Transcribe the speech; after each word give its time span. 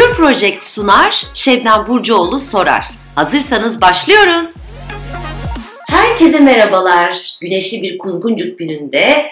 Pure 0.00 0.12
Project 0.12 0.62
sunar, 0.62 1.26
Şebnem 1.34 1.86
Burcuoğlu 1.88 2.40
sorar. 2.40 2.86
Hazırsanız 3.14 3.80
başlıyoruz. 3.80 4.54
Herkese 5.90 6.40
merhabalar. 6.40 7.36
Güneşli 7.40 7.82
bir 7.82 7.98
kuzguncuk 7.98 8.58
gününde 8.58 9.26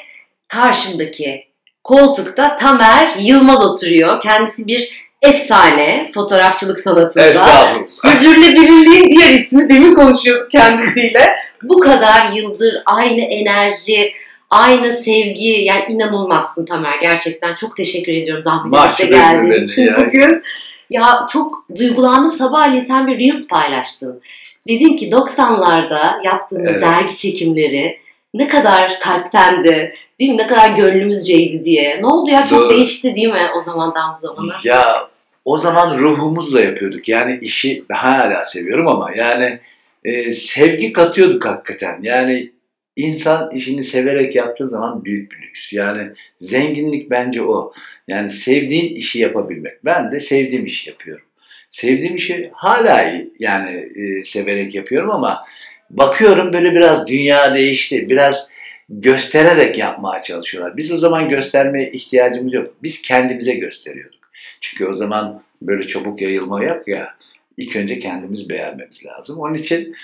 karşımdaki 0.49 1.45
koltukta 1.85 2.57
Tamer 2.57 3.11
Yılmaz 3.19 3.65
oturuyor. 3.65 4.21
Kendisi 4.21 4.67
bir 4.67 5.09
efsane 5.23 6.11
fotoğrafçılık 6.14 6.80
sanatında. 6.80 7.87
Sürdürülebilirliğin 7.87 9.11
diğer 9.11 9.35
ismi 9.35 9.69
demin 9.69 9.95
konuşuyorduk 9.95 10.50
kendisiyle. 10.50 11.37
Bu 11.62 11.80
kadar 11.80 12.32
yıldır 12.32 12.75
aynı 12.87 13.21
enerji, 13.21 14.12
aynı 14.51 14.95
sevgi 14.95 15.49
yani 15.49 15.85
inanılmazsın 15.89 16.67
Tamer 16.67 16.98
gerçekten 17.03 17.55
çok 17.55 17.77
teşekkür 17.77 18.12
ediyorum 18.12 18.43
zahmet 18.45 18.73
Mahcup 18.73 19.01
edip 19.01 19.12
de 19.12 19.19
geldiğin 19.19 19.65
için 19.65 19.87
yani. 19.87 20.07
bugün. 20.07 20.43
Ya 20.91 21.27
çok 21.33 21.65
duygulandım 21.79 22.33
sabahleyin 22.33 22.83
sen 22.84 23.06
bir 23.06 23.19
Reels 23.19 23.48
paylaştın. 23.48 24.20
Dedin 24.69 24.97
ki 24.97 25.11
90'larda 25.11 26.25
yaptığımız 26.27 26.69
Evet. 26.73 26.83
dergi 26.83 27.16
çekimleri 27.16 27.98
ne 28.34 28.48
kadar 28.48 29.01
kalptendi, 29.01 29.95
değil 30.20 30.30
mi? 30.30 30.37
Ne 30.37 30.47
kadar 30.47 30.70
gönlümüzceydi 30.70 31.65
diye. 31.65 31.98
Ne 32.03 32.06
oldu 32.06 32.30
ya? 32.30 32.47
Çok 32.47 32.61
Doğru. 32.61 32.70
değişti 32.70 33.15
değil 33.15 33.28
mi 33.28 33.41
o 33.56 33.61
zamandan 33.61 34.15
bu 34.15 34.19
zamana? 34.19 34.55
Ya 34.65 35.09
o 35.45 35.56
zaman 35.56 35.98
ruhumuzla 35.98 36.61
yapıyorduk. 36.61 37.09
Yani 37.09 37.39
işi 37.42 37.84
hala 37.92 38.45
seviyorum 38.45 38.89
ama 38.89 39.11
yani 39.17 39.59
e, 40.05 40.30
sevgi 40.30 40.92
katıyorduk 40.92 41.45
hakikaten. 41.47 41.98
Yani 42.03 42.51
insan 42.98 43.51
işini 43.55 43.83
severek 43.83 44.34
yaptığı 44.34 44.69
zaman 44.69 45.05
büyük 45.05 45.33
bir 45.33 45.37
lüks. 45.37 45.73
Yani 45.73 46.11
zenginlik 46.41 47.11
bence 47.11 47.43
o. 47.43 47.73
Yani 48.09 48.30
sevdiğin 48.30 48.95
işi 48.95 49.19
yapabilmek. 49.19 49.84
Ben 49.84 50.11
de 50.11 50.20
sevdiğim 50.20 50.65
işi 50.65 50.91
yapıyorum. 50.91 51.25
Sevdiğim 51.70 52.15
işi 52.15 52.51
hala 52.55 53.12
yani 53.39 53.89
e, 53.97 54.25
severek 54.25 54.75
yapıyorum 54.75 55.11
ama 55.11 55.45
bakıyorum 55.91 56.53
böyle 56.53 56.75
biraz 56.75 57.09
dünya 57.09 57.55
değişti. 57.55 58.11
Biraz 58.11 58.50
göstererek 58.89 59.78
yapmaya 59.78 60.22
çalışıyorlar. 60.22 60.77
Biz 60.77 60.92
o 60.92 60.97
zaman 60.97 61.28
göstermeye 61.28 61.92
ihtiyacımız 61.92 62.55
yok. 62.55 62.75
Biz 62.83 63.03
kendimize 63.03 63.55
gösteriyorduk. 63.55 64.20
Çünkü 64.61 64.87
o 64.87 64.94
zaman 64.94 65.42
böyle 65.62 65.87
çabuk 65.87 66.20
yayılma 66.20 66.65
yok 66.65 66.89
ya. 66.89 67.15
İlk 67.56 67.77
önce 67.77 67.98
kendimiz 67.98 68.50
beğenmemiz 68.50 69.06
lazım. 69.06 69.39
Onun 69.39 69.55
için 69.55 69.94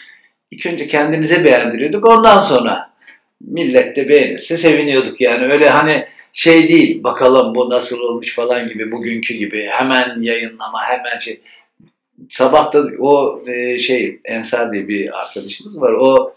ilk 0.51 0.67
önce 0.67 0.89
kendimize 0.89 1.45
beğendiriyorduk. 1.45 2.07
Ondan 2.07 2.41
sonra 2.41 2.94
millet 3.47 3.97
de 3.97 4.09
beğenirse 4.09 4.57
seviniyorduk 4.57 5.21
yani. 5.21 5.53
Öyle 5.53 5.69
hani 5.69 6.07
şey 6.33 6.69
değil 6.69 7.05
bakalım 7.05 7.55
bu 7.55 7.71
nasıl 7.71 8.01
olmuş 8.01 8.35
falan 8.35 8.69
gibi 8.69 8.93
bugünkü 8.93 9.35
gibi 9.35 9.67
hemen 9.71 10.21
yayınlama 10.21 10.85
hemen 10.85 11.19
şey. 11.19 11.41
Sabah 12.29 12.73
da 12.73 12.85
o 12.99 13.43
e, 13.47 13.79
şey 13.79 14.21
Ensar 14.25 14.73
diye 14.73 14.89
bir 14.89 15.21
arkadaşımız 15.21 15.81
var. 15.81 15.93
O 15.93 16.35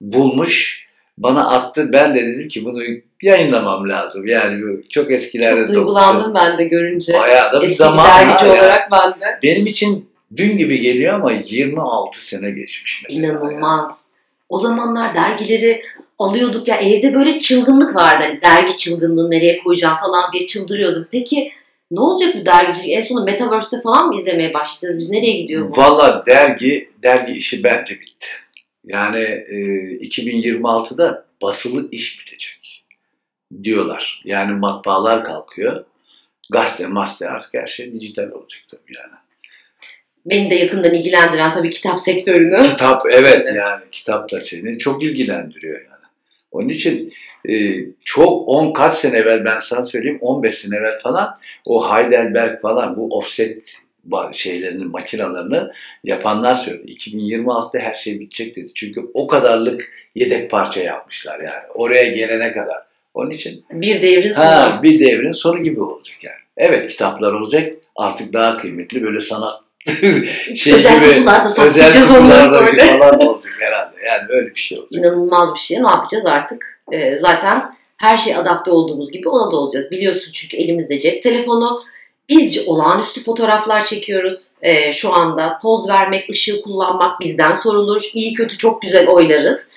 bulmuş 0.00 0.86
bana 1.18 1.50
attı. 1.50 1.92
Ben 1.92 2.14
de 2.14 2.26
dedim 2.26 2.48
ki 2.48 2.64
bunu 2.64 2.82
yayınlamam 3.22 3.88
lazım. 3.88 4.26
Yani 4.26 4.82
çok 4.88 5.10
eskilerde 5.10 5.66
Çok 5.66 5.74
duygulandım 5.74 6.34
ben 6.34 6.58
de 6.58 6.64
görünce. 6.64 7.12
Bayağı 7.12 7.52
da 7.52 7.62
bir 7.62 7.74
zaman 7.74 8.06
dergici 8.06 8.50
olarak 8.50 8.92
ben 8.92 9.20
de. 9.20 9.38
Benim 9.42 9.66
için 9.66 10.08
dün 10.36 10.58
gibi 10.58 10.80
geliyor 10.80 11.14
ama 11.14 11.32
26 11.32 12.26
sene 12.26 12.50
geçmiş 12.50 13.04
mesela. 13.08 13.26
İnanılmaz. 13.26 14.08
O 14.48 14.58
zamanlar 14.58 15.14
dergileri 15.14 15.82
alıyorduk 16.18 16.68
ya 16.68 16.76
evde 16.76 17.14
böyle 17.14 17.38
çılgınlık 17.40 17.96
vardı. 17.96 18.24
Hani 18.24 18.42
dergi 18.42 18.76
çılgınlığı 18.76 19.30
nereye 19.30 19.58
koyacağım 19.58 19.96
falan 20.00 20.32
diye 20.32 20.46
çıldırıyordum. 20.46 21.08
Peki 21.10 21.50
ne 21.90 22.00
olacak 22.00 22.34
bu 22.40 22.46
dergicilik? 22.46 22.90
En 22.90 23.00
sonunda 23.00 23.24
Metaverse'te 23.24 23.80
falan 23.80 24.08
mı 24.08 24.16
izlemeye 24.16 24.54
başlayacağız? 24.54 24.98
Biz 24.98 25.10
nereye 25.10 25.42
gidiyor 25.42 25.70
bu? 25.70 25.76
Valla 25.76 26.24
dergi, 26.26 26.90
dergi 27.02 27.32
işi 27.32 27.64
bence 27.64 28.00
bitti. 28.00 28.26
Yani 28.84 29.18
e, 29.48 29.56
2026'da 30.06 31.24
basılı 31.42 31.88
iş 31.90 32.20
bitecek 32.20 32.84
diyorlar. 33.62 34.22
Yani 34.24 34.52
matbaalar 34.52 35.24
kalkıyor. 35.24 35.84
Gazete, 36.50 36.86
maste 36.86 37.28
artık 37.28 37.54
her 37.54 37.66
şey 37.66 37.92
dijital 37.92 38.30
olacak 38.30 38.62
tabii 38.70 38.96
yani. 38.96 39.14
Beni 40.26 40.50
de 40.50 40.54
yakından 40.54 40.94
ilgilendiren 40.94 41.52
tabii 41.52 41.70
kitap 41.70 42.00
sektörünü. 42.00 42.62
Kitap 42.62 43.02
evet 43.10 43.46
yani 43.54 43.82
kitap 43.92 44.32
da 44.32 44.40
seni 44.40 44.78
çok 44.78 45.02
ilgilendiriyor 45.02 45.80
yani. 45.80 45.97
Onun 46.52 46.68
için 46.68 47.12
e, 47.48 47.74
çok 48.04 48.48
10 48.48 48.72
kaç 48.72 48.94
sene 48.94 49.16
evvel 49.16 49.44
ben 49.44 49.58
sana 49.58 49.84
söyleyeyim 49.84 50.18
15 50.20 50.54
sene 50.54 50.76
evvel 50.76 50.98
falan 51.00 51.38
o 51.64 51.94
Heidelberg 51.94 52.60
falan 52.62 52.96
bu 52.96 53.18
offset 53.18 53.62
şeylerini 54.32 54.84
makinalarını 54.84 55.72
yapanlar 56.04 56.54
söyledi. 56.54 56.92
2026'da 56.92 57.78
her 57.78 57.94
şey 57.94 58.20
bitecek 58.20 58.56
dedi. 58.56 58.68
Çünkü 58.74 59.00
o 59.14 59.26
kadarlık 59.26 59.92
yedek 60.14 60.50
parça 60.50 60.80
yapmışlar 60.82 61.40
yani 61.40 61.62
oraya 61.74 62.10
gelene 62.10 62.52
kadar. 62.52 62.76
Onun 63.14 63.30
için 63.30 63.64
Bir 63.70 64.02
devrin 64.02 64.32
sonu. 64.32 64.44
ha, 64.44 64.80
bir 64.82 64.98
devrin 64.98 65.32
sonu 65.32 65.62
gibi 65.62 65.80
olacak 65.82 66.16
yani. 66.24 66.36
Evet 66.56 66.88
kitaplar 66.88 67.32
olacak 67.32 67.72
artık 67.96 68.32
daha 68.32 68.56
kıymetli 68.56 69.02
böyle 69.02 69.20
sanat 69.20 69.60
şey 70.56 70.74
özel 70.74 71.00
gibi 71.00 71.14
kutularda 71.14 71.48
saklayacağız 71.48 72.10
onları 72.10 72.52
böyle. 72.52 72.98
falan 72.98 73.20
olacak 73.20 73.52
herhalde. 73.60 73.96
Yani 74.06 74.22
öyle 74.28 74.54
bir 74.54 74.60
şey 74.60 74.78
olacak. 74.78 74.92
İnanılmaz 74.92 75.54
bir 75.54 75.58
şey. 75.58 75.82
Ne 75.82 75.88
yapacağız 75.88 76.26
artık? 76.26 76.80
Ee, 76.92 77.18
zaten 77.18 77.74
her 77.96 78.16
şey 78.16 78.36
adapte 78.36 78.70
olduğumuz 78.70 79.12
gibi 79.12 79.28
ona 79.28 79.52
da 79.52 79.56
olacağız. 79.56 79.90
Biliyorsun 79.90 80.32
çünkü 80.32 80.56
elimizde 80.56 81.00
cep 81.00 81.22
telefonu. 81.22 81.82
Biz 82.28 82.68
olağanüstü 82.68 83.24
fotoğraflar 83.24 83.84
çekiyoruz. 83.84 84.44
Ee, 84.62 84.92
şu 84.92 85.12
anda 85.12 85.58
poz 85.62 85.88
vermek, 85.88 86.30
ışığı 86.30 86.62
kullanmak 86.62 87.20
bizden 87.20 87.56
sorulur. 87.56 88.02
İyi 88.14 88.34
kötü 88.34 88.58
çok 88.58 88.82
güzel 88.82 89.08
oylarız. 89.08 89.68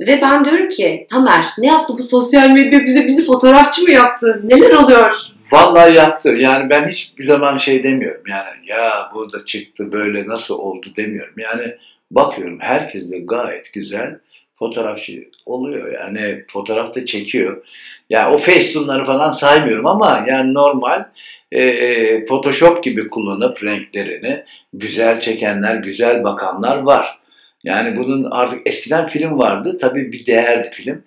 Ve 0.00 0.20
ben 0.22 0.44
diyorum 0.44 0.68
ki 0.68 1.06
Tamer 1.10 1.46
ne 1.58 1.66
yaptı 1.66 1.98
bu 1.98 2.02
sosyal 2.02 2.48
medya 2.48 2.84
bize 2.84 3.06
bizi 3.06 3.26
fotoğrafçı 3.26 3.82
mı 3.82 3.92
yaptı? 3.92 4.40
Neler 4.44 4.70
oluyor? 4.70 5.31
Vallahi 5.52 5.94
yaptı. 5.94 6.28
Yani 6.28 6.70
ben 6.70 6.84
hiçbir 6.84 7.24
zaman 7.24 7.56
şey 7.56 7.82
demiyorum. 7.82 8.22
Yani 8.28 8.56
ya 8.66 9.10
bu 9.14 9.32
da 9.32 9.44
çıktı 9.44 9.92
böyle 9.92 10.26
nasıl 10.28 10.58
oldu 10.58 10.86
demiyorum. 10.96 11.34
Yani 11.38 11.76
bakıyorum 12.10 12.60
herkes 12.60 13.10
de 13.10 13.18
gayet 13.18 13.72
güzel 13.72 14.18
fotoğrafçı 14.58 15.28
oluyor. 15.46 15.92
Yani 15.92 16.44
fotoğrafta 16.48 17.04
çekiyor. 17.04 17.64
Ya 18.10 18.32
o 18.32 18.38
Facetune'ları 18.38 19.04
falan 19.04 19.30
saymıyorum 19.30 19.86
ama 19.86 20.24
yani 20.28 20.54
normal 20.54 21.04
e, 21.52 22.26
Photoshop 22.26 22.84
gibi 22.84 23.08
kullanıp 23.08 23.64
renklerini 23.64 24.44
güzel 24.72 25.20
çekenler, 25.20 25.74
güzel 25.74 26.24
bakanlar 26.24 26.76
var. 26.76 27.18
Yani 27.64 27.96
bunun 27.96 28.30
artık 28.30 28.60
eskiden 28.66 29.08
film 29.08 29.38
vardı. 29.38 29.78
Tabii 29.80 30.12
bir 30.12 30.26
değerdi 30.26 30.70
film. 30.72 31.04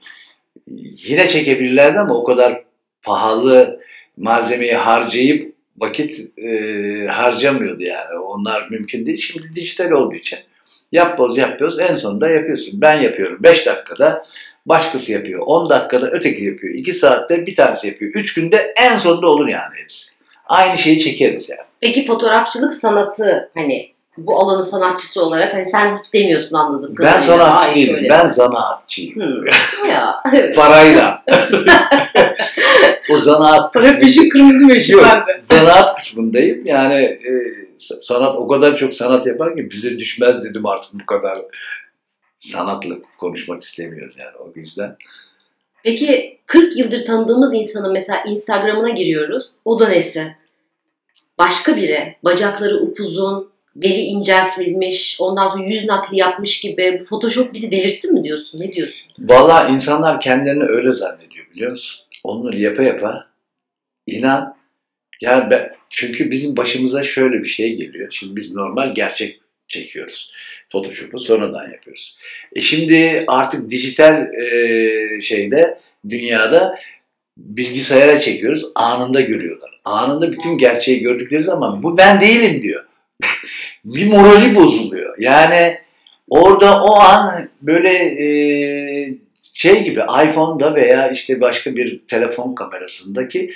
Yine 1.07 1.29
çekebilirlerdi 1.29 1.99
ama 1.99 2.13
o 2.13 2.23
kadar 2.23 2.63
pahalı 3.03 3.84
malzemeyi 4.17 4.75
harcayıp 4.75 5.55
vakit 5.77 6.39
e, 6.39 7.07
harcamıyordu 7.07 7.83
yani. 7.83 8.19
Onlar 8.19 8.67
mümkün 8.69 9.05
değil. 9.05 9.17
Şimdi 9.17 9.55
dijital 9.55 9.91
olduğu 9.91 10.15
için 10.15 10.39
yapboz 10.91 11.37
yapıyoruz. 11.37 11.79
En 11.79 11.95
sonunda 11.95 12.29
yapıyorsun. 12.29 12.81
Ben 12.81 13.01
yapıyorum 13.01 13.37
5 13.43 13.65
dakikada. 13.65 14.25
Başkası 14.65 15.11
yapıyor. 15.11 15.43
10 15.45 15.69
dakikada 15.69 16.11
öteki 16.11 16.45
yapıyor. 16.45 16.73
2 16.73 16.93
saatte 16.93 17.45
bir 17.45 17.55
tanesi 17.55 17.87
yapıyor. 17.87 18.11
3 18.15 18.33
günde 18.33 18.73
en 18.77 18.97
sonunda 18.97 19.27
olur 19.27 19.47
yani 19.47 19.75
hepsi. 19.75 20.11
Aynı 20.45 20.77
şeyi 20.77 20.99
çekeriz 20.99 21.49
yani. 21.49 21.61
Peki 21.81 22.05
fotoğrafçılık 22.05 22.73
sanatı 22.73 23.51
hani 23.53 23.94
bu 24.17 24.39
alanın 24.39 24.63
sanatçısı 24.63 25.23
olarak 25.25 25.53
hani 25.53 25.65
sen 25.65 25.97
hiç 25.97 26.13
demiyorsun 26.13 26.55
anladım. 26.55 26.95
Ben 26.99 27.19
sanatçı 27.19 27.75
değilim. 27.75 28.07
Ben 28.09 28.27
zanaatçıyım. 28.27 29.15
Hmm. 29.15 29.45
ya. 29.89 30.23
Parayla. 30.55 31.23
o 33.11 33.17
zanaat 33.17 33.73
kısmı- 33.73 33.99
peşin 33.99 34.29
kırmızı 34.29 34.65
meşhur 34.65 35.03
bende. 35.03 35.39
sanat 35.39 35.95
kısmındayım. 35.95 36.65
Yani 36.65 37.03
e, 37.03 37.31
sa- 37.77 38.01
sanat 38.01 38.35
o 38.35 38.47
kadar 38.47 38.77
çok 38.77 38.93
sanat 38.93 39.25
yapar 39.25 39.55
ki 39.55 39.69
bize 39.71 39.99
düşmez 39.99 40.43
dedim 40.43 40.65
artık 40.65 40.93
bu 40.93 41.05
kadar 41.05 41.37
sanatla 42.37 42.95
konuşmak 43.17 43.61
istemiyoruz 43.61 44.17
yani 44.19 44.35
o 44.39 44.51
yüzden. 44.59 44.95
Peki 45.83 46.37
40 46.45 46.77
yıldır 46.77 47.05
tanıdığımız 47.05 47.53
insanın 47.53 47.93
mesela 47.93 48.23
Instagram'ına 48.27 48.89
giriyoruz. 48.89 49.51
O 49.65 49.79
da 49.79 49.87
nesi? 49.87 50.35
Başka 51.39 51.75
biri. 51.75 52.15
Bacakları 52.23 52.77
upuzun, 52.81 53.49
beli 53.75 53.99
inceltilmiş, 53.99 55.17
ondan 55.19 55.47
sonra 55.47 55.65
yüz 55.65 55.85
nakli 55.85 56.17
yapmış 56.17 56.61
gibi. 56.61 56.99
Photoshop 57.09 57.53
bizi 57.53 57.71
delirtti 57.71 58.07
mi 58.07 58.23
diyorsun? 58.23 58.59
Ne 58.59 58.73
diyorsun? 58.73 59.11
Valla 59.19 59.67
insanlar 59.67 60.21
kendilerini 60.21 60.63
öyle 60.63 60.91
zannediyor 60.91 61.45
biliyor 61.51 61.71
musun? 61.71 62.05
Onları 62.23 62.59
yapa 62.59 62.83
yapa 62.83 63.27
inan 64.07 64.55
yani 65.21 65.49
ben, 65.49 65.71
çünkü 65.89 66.31
bizim 66.31 66.57
başımıza 66.57 67.03
şöyle 67.03 67.39
bir 67.39 67.47
şey 67.47 67.75
geliyor. 67.75 68.07
Şimdi 68.11 68.35
biz 68.35 68.55
normal 68.55 68.95
gerçek 68.95 69.39
çekiyoruz. 69.67 70.31
Photoshop'u 70.69 71.19
sonradan 71.19 71.71
yapıyoruz. 71.71 72.17
E 72.55 72.61
şimdi 72.61 73.23
artık 73.27 73.69
dijital 73.69 74.33
e, 74.33 75.21
şeyde 75.21 75.79
dünyada 76.09 76.79
bilgisayara 77.37 78.19
çekiyoruz. 78.19 78.65
Anında 78.75 79.21
görüyorlar. 79.21 79.79
anında 79.85 80.31
bütün 80.31 80.57
gerçeği 80.57 80.99
gördükleri 80.99 81.43
zaman 81.43 81.83
bu 81.83 81.97
ben 81.97 82.21
değilim 82.21 82.63
diyor. 82.63 82.85
Bir 83.85 84.07
morali 84.07 84.55
bozuluyor. 84.55 85.15
Yani 85.19 85.77
orada 86.29 86.83
o 86.83 86.95
an 86.95 87.49
böyle 87.61 87.89
e, 87.93 88.27
şey 89.53 89.83
gibi 89.83 89.99
iPhone'da 89.99 90.75
veya 90.75 91.09
işte 91.09 91.41
başka 91.41 91.75
bir 91.75 92.01
telefon 92.07 92.55
kamerasındaki 92.55 93.53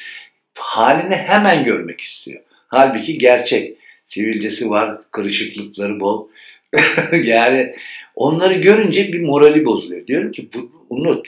halini 0.56 1.16
hemen 1.16 1.66
görmek 1.66 2.02
istiyor. 2.02 2.42
Halbuki 2.68 3.18
gerçek. 3.18 3.80
Sivilcesi 4.04 4.70
var, 4.70 5.02
kırışıklıkları 5.12 6.00
bol. 6.00 6.28
yani 7.24 7.76
onları 8.16 8.54
görünce 8.54 9.14
bir 9.14 9.20
morali 9.20 9.66
bozuluyor. 9.66 10.08
Diyorum 10.08 10.32
ki 10.32 10.50
bu, 10.54 10.72
unut. 10.90 11.28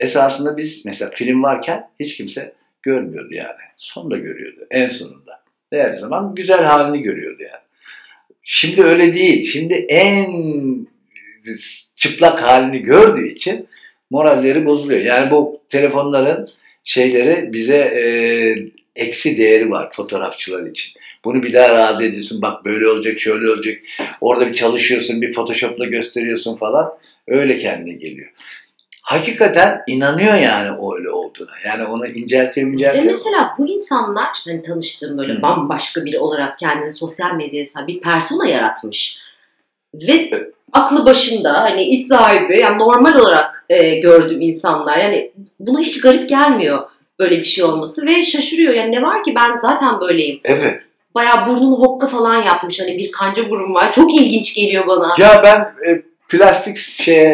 Esasında 0.00 0.56
biz 0.56 0.84
mesela 0.86 1.10
film 1.10 1.42
varken 1.42 1.90
hiç 2.00 2.16
kimse 2.16 2.52
görmüyordu 2.82 3.34
yani. 3.34 3.60
Sonunda 3.76 4.16
görüyordu 4.16 4.66
en 4.70 4.88
sonunda. 4.88 5.42
Her 5.72 5.92
zaman 5.92 6.34
güzel 6.34 6.64
halini 6.64 7.02
görüyordu 7.02 7.42
yani. 7.42 7.62
Şimdi 8.42 8.82
öyle 8.82 9.14
değil. 9.14 9.42
Şimdi 9.42 9.74
en 9.74 10.26
çıplak 11.96 12.42
halini 12.42 12.78
gördüğü 12.78 13.28
için 13.28 13.66
moralleri 14.10 14.66
bozuluyor. 14.66 15.00
Yani 15.00 15.30
bu 15.30 15.60
telefonların 15.68 16.48
şeyleri 16.84 17.52
bize 17.52 17.76
e, 17.76 18.04
eksi 18.96 19.38
değeri 19.38 19.70
var 19.70 19.92
fotoğrafçılar 19.92 20.70
için. 20.70 20.92
Bunu 21.24 21.42
bir 21.42 21.52
daha 21.52 21.68
razı 21.68 22.04
ediyorsun. 22.04 22.42
Bak 22.42 22.64
böyle 22.64 22.88
olacak, 22.88 23.20
şöyle 23.20 23.50
olacak. 23.50 23.78
Orada 24.20 24.48
bir 24.48 24.54
çalışıyorsun, 24.54 25.22
bir 25.22 25.32
Photoshop'la 25.32 25.84
gösteriyorsun 25.84 26.56
falan. 26.56 26.92
Öyle 27.26 27.56
kendine 27.56 27.94
geliyor. 27.94 28.30
Hakikaten 29.10 29.82
inanıyor 29.86 30.34
yani 30.34 30.78
o 30.78 30.96
öyle 30.96 31.10
olduğuna. 31.10 31.50
Yani 31.66 31.84
onu 31.84 32.06
inceltiyor, 32.06 32.68
inceltiyor. 32.68 33.04
Ve 33.04 33.08
mesela 33.08 33.54
bu 33.58 33.68
insanlar 33.68 34.28
hani 34.44 34.62
tanıştığım 34.62 35.18
böyle 35.18 35.32
Hı. 35.34 35.42
bambaşka 35.42 36.04
biri 36.04 36.18
olarak 36.18 36.58
kendini 36.58 36.92
sosyal 36.92 37.34
medyaya 37.34 37.66
bir 37.86 38.00
persona 38.00 38.46
yaratmış. 38.48 39.18
Ve 39.94 40.30
aklı 40.72 41.06
başında 41.06 41.52
hani 41.52 41.82
iş 41.82 42.06
sahibi 42.06 42.58
yani 42.58 42.78
normal 42.78 43.14
olarak 43.14 43.64
e, 43.68 43.98
gördüğüm 43.98 44.40
insanlar 44.40 44.98
yani 44.98 45.32
buna 45.60 45.80
hiç 45.80 46.00
garip 46.00 46.28
gelmiyor 46.28 46.82
böyle 47.18 47.38
bir 47.38 47.44
şey 47.44 47.64
olması 47.64 48.06
ve 48.06 48.22
şaşırıyor 48.22 48.74
yani 48.74 48.92
ne 48.92 49.02
var 49.02 49.22
ki 49.22 49.34
ben 49.34 49.56
zaten 49.56 50.00
böyleyim. 50.00 50.40
Evet. 50.44 50.82
Bayağı 51.14 51.48
burnunu 51.48 51.74
hokka 51.80 52.08
falan 52.08 52.42
yapmış 52.42 52.80
hani 52.80 52.98
bir 52.98 53.12
kanca 53.12 53.50
burun 53.50 53.74
var 53.74 53.92
çok 53.92 54.14
ilginç 54.14 54.54
geliyor 54.54 54.86
bana. 54.86 55.14
Ya 55.18 55.40
ben 55.44 55.90
e, 55.90 56.02
plastik 56.30 56.76
şey 56.76 57.32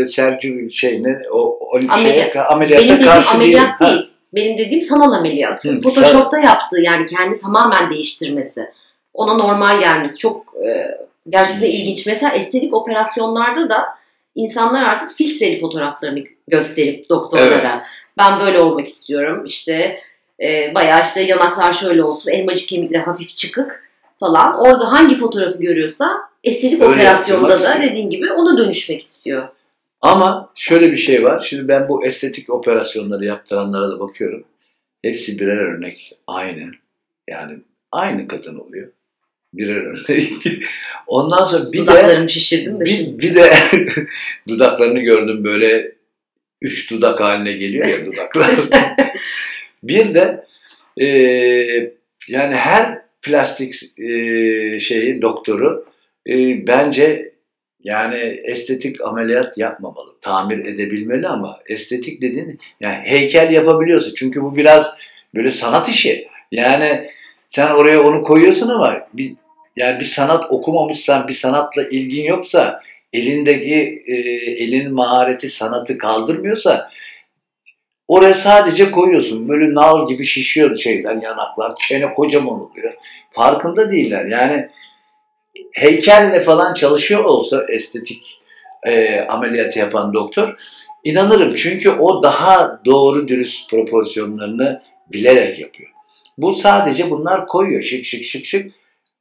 e, 0.00 0.04
Sergio 0.04 0.70
şey 0.70 1.02
ne 1.02 1.18
o, 1.30 1.38
o 1.38 1.76
Ameliyat. 1.76 2.32
şeye, 2.32 2.42
ameliyata 2.42 2.84
Benim 2.84 3.00
karşı 3.00 3.30
ameliyat 3.30 3.80
değil. 3.80 3.92
Ha. 3.92 4.04
Benim 4.34 4.58
dediğim 4.58 4.82
sanal 4.82 5.12
ameliyat. 5.12 5.64
Hı, 5.64 5.80
Photoshop'ta 5.80 6.36
sen... 6.36 6.42
yaptığı 6.42 6.80
yani 6.80 7.06
kendi 7.06 7.40
tamamen 7.40 7.90
değiştirmesi. 7.90 8.68
Ona 9.14 9.34
normal 9.34 9.80
gelmesi 9.80 10.18
çok 10.18 10.54
e, 10.66 10.98
gerçekten 11.28 11.66
ilginç. 11.66 12.06
Mesela 12.06 12.34
estetik 12.34 12.74
operasyonlarda 12.74 13.68
da 13.68 13.84
insanlar 14.34 14.82
artık 14.82 15.16
filtreli 15.16 15.60
fotoğraflarını 15.60 16.20
gösterip 16.48 17.08
doktorlara 17.08 17.72
evet. 17.74 17.86
ben 18.18 18.40
böyle 18.40 18.60
olmak 18.60 18.86
istiyorum. 18.86 19.44
İşte 19.46 20.00
e, 20.42 20.74
bayağı 20.74 21.02
işte 21.02 21.20
yanaklar 21.20 21.72
şöyle 21.72 22.02
olsun, 22.04 22.30
elmacık 22.30 22.68
kemikler 22.68 23.00
hafif 23.00 23.36
çıkık 23.36 23.87
falan. 24.20 24.58
Orada 24.58 24.92
hangi 24.92 25.18
fotoğrafı 25.18 25.58
görüyorsa 25.58 26.28
estetik 26.44 26.82
Öyle 26.82 26.92
operasyonda 26.92 27.58
da 27.58 27.82
dediğin 27.82 28.10
gibi 28.10 28.32
ona 28.32 28.58
dönüşmek 28.58 29.00
istiyor. 29.00 29.48
Ama 30.00 30.52
şöyle 30.54 30.90
bir 30.90 30.96
şey 30.96 31.24
var. 31.24 31.46
Şimdi 31.48 31.68
ben 31.68 31.88
bu 31.88 32.06
estetik 32.06 32.50
operasyonları 32.50 33.24
yaptıranlara 33.24 33.88
da 33.88 34.00
bakıyorum. 34.00 34.44
Hepsi 35.02 35.38
birer 35.38 35.56
örnek 35.56 36.12
aynı. 36.26 36.70
Yani 37.28 37.58
aynı 37.92 38.28
kadın 38.28 38.58
oluyor. 38.58 38.88
Birer 39.54 39.76
örnek. 39.76 40.32
Ondan 41.06 41.44
sonra 41.44 41.72
bir 41.72 41.78
Dudaklarımı 41.78 42.24
de 42.24 42.28
şişirdim 42.28 42.80
de 42.80 42.84
bir, 42.84 42.90
şimdi. 42.90 43.18
bir 43.18 43.34
de 43.34 43.50
dudaklarını 44.48 45.00
gördüm 45.00 45.44
böyle 45.44 45.92
üç 46.62 46.90
dudak 46.90 47.20
haline 47.20 47.52
geliyor 47.52 47.86
ya 47.86 48.06
dudaklar. 48.06 48.50
bir 49.82 50.14
de 50.14 50.46
e, 51.00 51.06
yani 52.28 52.54
her 52.56 53.02
plastik 53.22 53.74
e, 53.98 54.08
şeyi 54.78 55.22
doktoru 55.22 55.84
e, 56.26 56.66
bence 56.66 57.32
yani 57.84 58.16
estetik 58.44 59.00
ameliyat 59.00 59.58
yapmamalı. 59.58 60.14
Tamir 60.20 60.58
edebilmeli 60.58 61.28
ama 61.28 61.60
estetik 61.68 62.22
dediğin 62.22 62.58
yani 62.80 62.96
heykel 63.04 63.52
yapabiliyorsun. 63.52 64.14
Çünkü 64.16 64.42
bu 64.42 64.56
biraz 64.56 64.94
böyle 65.34 65.50
sanat 65.50 65.88
işi. 65.88 66.28
Yani 66.52 67.10
sen 67.48 67.70
oraya 67.70 68.02
onu 68.02 68.22
koyuyorsun 68.22 68.68
ama 68.68 69.08
bir, 69.12 69.34
yani 69.76 70.00
bir 70.00 70.04
sanat 70.04 70.52
okumamışsan, 70.52 71.28
bir 71.28 71.32
sanatla 71.32 71.82
ilgin 71.82 72.24
yoksa, 72.24 72.80
elindeki 73.12 74.02
e, 74.06 74.14
elin 74.50 74.92
mahareti 74.92 75.48
sanatı 75.48 75.98
kaldırmıyorsa 75.98 76.90
oraya 78.08 78.34
sadece 78.34 78.90
koyuyorsun. 78.90 79.48
Böyle 79.48 79.74
nal 79.74 80.08
gibi 80.08 80.24
şişiyor 80.24 80.76
şeyler, 80.76 81.22
yanaklar, 81.22 81.74
çene 81.88 82.14
kocaman 82.14 82.60
oluyor. 82.60 82.94
Farkında 83.30 83.90
değiller. 83.90 84.24
Yani 84.24 84.68
heykelle 85.72 86.42
falan 86.42 86.74
çalışıyor 86.74 87.24
olsa 87.24 87.66
estetik 87.68 88.40
e, 88.86 89.20
ameliyatı 89.20 89.78
yapan 89.78 90.14
doktor 90.14 90.56
inanırım. 91.04 91.54
Çünkü 91.54 91.90
o 91.90 92.22
daha 92.22 92.80
doğru 92.84 93.28
dürüst 93.28 93.70
proporsiyonlarını 93.70 94.82
bilerek 95.12 95.58
yapıyor. 95.58 95.90
Bu 96.38 96.52
sadece 96.52 97.10
bunlar 97.10 97.46
koyuyor 97.46 97.82
şık 97.82 98.06
şık 98.06 98.24
şık 98.24 98.46
şık 98.46 98.72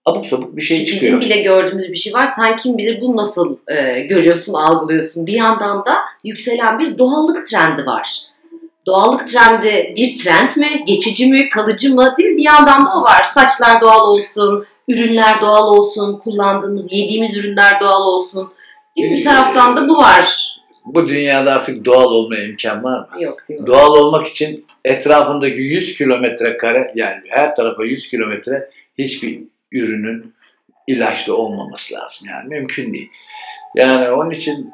abuk 0.06 0.26
sabuk 0.26 0.56
bir 0.56 0.62
şey 0.62 0.86
çıkıyor. 0.86 1.02
Bizim 1.02 1.22
bile 1.22 1.42
gördüğümüz 1.42 1.92
bir 1.92 1.98
şey 1.98 2.14
var. 2.14 2.30
Sen 2.36 2.56
kim 2.56 2.78
bilir 2.78 3.02
bu 3.02 3.18
nasıl 3.18 3.58
e, 3.68 4.02
görüyorsun, 4.02 4.54
algılıyorsun. 4.54 5.28
Bir 5.28 5.34
yandan 5.34 5.86
da 5.86 5.96
yükselen 6.24 6.80
bir 6.80 6.98
doğallık 6.98 7.48
trendi 7.48 7.86
var. 7.86 8.20
Doğallık 8.88 9.30
trendi 9.30 9.94
bir 9.98 10.18
trend 10.18 10.50
mi, 10.56 10.86
geçici 10.88 11.28
mi, 11.28 11.50
kalıcı 11.50 11.96
mı 11.96 12.16
değil 12.18 12.30
mi? 12.30 12.38
Bir 12.38 12.44
yandan 12.44 12.86
da 12.86 12.90
o 12.98 13.04
var. 13.04 13.24
Saçlar 13.24 13.82
doğal 13.82 14.08
olsun, 14.08 14.66
ürünler 14.88 15.42
doğal 15.42 15.68
olsun, 15.68 16.20
kullandığımız, 16.20 16.94
yediğimiz 16.94 17.38
ürünler 17.38 17.82
doğal 17.82 18.02
olsun. 18.02 18.52
Değil 18.98 19.12
mi? 19.12 19.18
Bir 19.18 19.24
taraftan 19.24 19.78
da 19.78 19.88
bu 19.88 19.98
var. 19.98 20.58
Bu 20.86 21.08
dünyada 21.08 21.54
artık 21.54 21.86
doğal 21.86 22.12
olmaya 22.12 22.44
imkan 22.44 22.84
var 22.84 23.00
mı? 23.00 23.24
Yok 23.24 23.48
değil 23.50 23.60
mi? 23.60 23.68
Doğal 23.68 23.96
olmak 23.96 24.28
için 24.28 24.66
etrafındaki 24.86 25.62
100 25.62 25.98
kilometre 25.98 26.58
kare 26.58 26.92
yani 26.96 27.22
her 27.30 27.56
tarafa 27.56 27.84
100 27.84 28.10
kilometre 28.10 28.70
hiçbir 28.98 29.44
ürünün 29.72 30.34
ilaçlı 30.88 31.38
olmaması 31.38 31.94
lazım. 31.94 32.28
Yani 32.30 32.50
mümkün 32.50 32.94
değil. 32.94 33.10
Yani 33.76 34.10
onun 34.10 34.30
için 34.30 34.74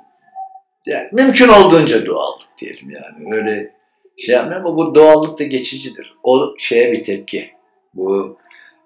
yani 0.85 1.09
mümkün 1.11 1.47
olduğunca 1.47 2.05
doğallık 2.05 2.47
diyelim 2.57 2.89
yani. 2.89 3.35
Öyle 3.35 3.71
şey 4.17 4.35
yapmıyorum 4.35 4.67
ama 4.67 4.77
bu 4.77 4.95
doğallık 4.95 5.39
da 5.39 5.43
geçicidir. 5.43 6.13
O 6.23 6.55
şeye 6.57 6.91
bir 6.91 7.03
tepki. 7.03 7.51
Bu 7.93 8.37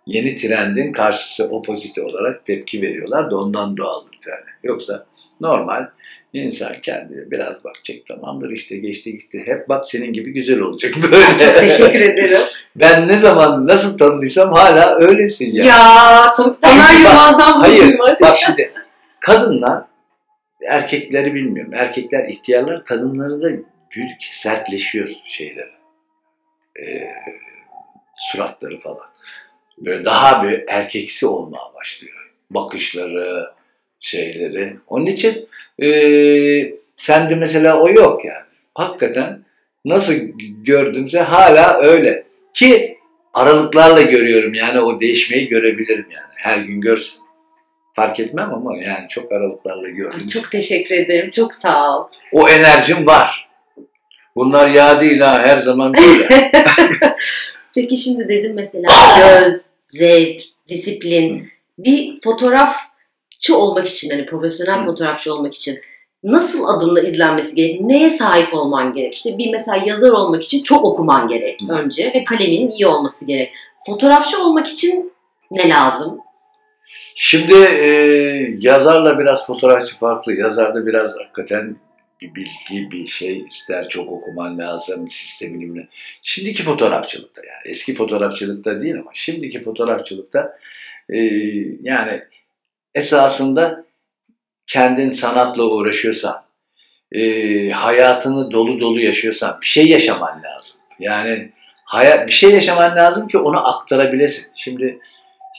yeni 0.05 0.35
trendin 0.35 0.91
karşısı 0.91 1.49
opozite 1.49 2.03
olarak 2.03 2.45
tepki 2.45 2.81
veriyorlar 2.81 3.31
da 3.31 3.37
ondan 3.37 3.77
doğallık 3.77 4.27
yani. 4.27 4.45
Yoksa 4.63 5.05
normal 5.41 5.87
insan 6.33 6.81
kendine 6.81 7.31
biraz 7.31 7.63
bakacak 7.63 8.05
tamamdır 8.05 8.49
işte 8.49 8.77
geçti 8.77 9.11
gitti. 9.11 9.41
Hep 9.45 9.69
bak 9.69 9.87
senin 9.87 10.13
gibi 10.13 10.33
güzel 10.33 10.59
olacak 10.59 10.93
böyle. 11.03 11.45
Çok 11.45 11.57
teşekkür 11.57 11.99
ederim. 11.99 12.39
Ben 12.75 13.07
ne 13.07 13.17
zaman 13.17 13.67
nasıl 13.67 13.97
tanıdıysam 13.97 14.53
hala 14.53 14.95
öylesin 14.99 15.53
yani. 15.53 15.67
Ya 15.67 16.35
Tamer 16.61 16.99
Yılmaz'dan 16.99 17.59
Hayır 17.59 17.99
bak 18.21 18.37
şimdi 18.37 18.71
kadınlar 19.19 19.83
erkekleri 20.67 21.33
bilmiyorum. 21.33 21.73
Erkekler 21.73 22.29
ihtiyarlar 22.29 22.85
kadınları 22.85 23.41
da 23.41 23.49
büyük 23.97 24.23
sertleşiyor 24.23 25.09
şeyleri. 25.23 25.71
Ee, 26.79 27.11
suratları 28.17 28.79
falan 28.79 29.07
böyle 29.77 30.05
daha 30.05 30.43
bir 30.43 30.63
erkeksi 30.67 31.25
olmaya 31.25 31.73
başlıyor. 31.75 32.31
Bakışları, 32.51 33.51
şeyleri. 33.99 34.77
Onun 34.87 35.05
için 35.05 35.47
e, 35.81 35.89
sende 36.95 37.35
mesela 37.35 37.79
o 37.79 37.89
yok 37.89 38.25
yani. 38.25 38.45
Hakikaten 38.75 39.39
nasıl 39.85 40.13
gördümse 40.63 41.19
hala 41.19 41.81
öyle. 41.81 42.23
Ki 42.53 42.97
aralıklarla 43.33 44.01
görüyorum 44.01 44.53
yani 44.53 44.79
o 44.79 45.01
değişmeyi 45.01 45.47
görebilirim 45.47 46.05
yani. 46.09 46.33
Her 46.35 46.57
gün 46.57 46.81
görsem. 46.81 47.21
Fark 47.95 48.19
etmem 48.19 48.53
ama 48.53 48.77
yani 48.77 49.07
çok 49.09 49.31
aralıklarla 49.31 49.89
gördüm. 49.89 50.27
Çok 50.27 50.51
teşekkür 50.51 50.95
ederim. 50.95 51.31
Çok 51.31 51.53
sağ 51.53 51.99
ol. 51.99 52.07
O 52.31 52.49
enerjim 52.49 53.05
var. 53.05 53.46
Bunlar 54.37 54.67
yağ 54.67 55.01
değil 55.01 55.19
ha 55.19 55.39
her 55.39 55.57
zaman 55.57 55.93
böyle. 55.93 56.51
Peki 57.75 57.97
şimdi 57.97 58.29
dedim 58.29 58.53
mesela 58.55 58.89
göz, 59.19 59.61
zevk, 59.87 60.41
disiplin. 60.69 61.49
Bir 61.77 62.21
fotoğrafçı 62.21 63.57
olmak 63.57 63.87
için 63.87 64.09
hani 64.09 64.25
profesyonel 64.25 64.85
fotoğrafçı 64.85 65.33
olmak 65.33 65.53
için 65.53 65.77
nasıl 66.23 66.63
adımla 66.63 67.01
izlenmesi 67.01 67.55
gerek? 67.55 67.81
Neye 67.81 68.09
sahip 68.09 68.53
olman 68.53 68.93
gerek? 68.93 69.13
İşte 69.13 69.37
bir 69.37 69.51
mesela 69.51 69.83
yazar 69.85 70.09
olmak 70.11 70.43
için 70.43 70.63
çok 70.63 70.85
okuman 70.85 71.27
gerek 71.27 71.59
önce 71.69 72.11
ve 72.15 72.23
kaleminin 72.23 72.71
iyi 72.71 72.87
olması 72.87 73.25
gerek. 73.25 73.53
Fotoğrafçı 73.85 74.43
olmak 74.43 74.67
için 74.67 75.13
ne 75.51 75.69
lazım? 75.69 76.19
Şimdi 77.15 77.53
e, 77.53 77.87
yazarla 78.59 79.19
biraz 79.19 79.47
fotoğrafçı 79.47 79.97
farklı. 79.97 80.33
Yazarda 80.33 80.85
biraz 80.85 81.15
hakikaten 81.19 81.75
bir 82.21 82.35
bilgi, 82.35 82.91
bir 82.91 83.07
şey 83.07 83.39
ister. 83.39 83.89
Çok 83.89 84.11
okuman 84.11 84.57
lazım, 84.57 85.09
sistemini. 85.09 85.87
Şimdiki 86.21 86.63
fotoğrafçılıkta 86.63 87.41
yani 87.45 87.61
eski 87.65 87.95
fotoğrafçılıkta 87.95 88.81
değil 88.81 88.99
ama 88.99 89.11
şimdiki 89.13 89.63
fotoğrafçılıkta 89.63 90.57
e, 91.09 91.17
yani 91.81 92.21
esasında 92.95 93.85
kendin 94.67 95.11
sanatla 95.11 95.63
uğraşıyorsan, 95.63 96.43
e, 97.11 97.69
hayatını 97.69 98.51
dolu 98.51 98.79
dolu 98.79 98.99
yaşıyorsan 98.99 99.57
bir 99.61 99.65
şey 99.65 99.87
yaşaman 99.87 100.43
lazım. 100.43 100.77
Yani 100.99 101.51
hayat 101.85 102.27
bir 102.27 102.31
şey 102.31 102.51
yaşaman 102.51 102.95
lazım 102.95 103.27
ki 103.27 103.37
onu 103.37 103.67
aktarabilesin. 103.67 104.45
Şimdi 104.55 104.99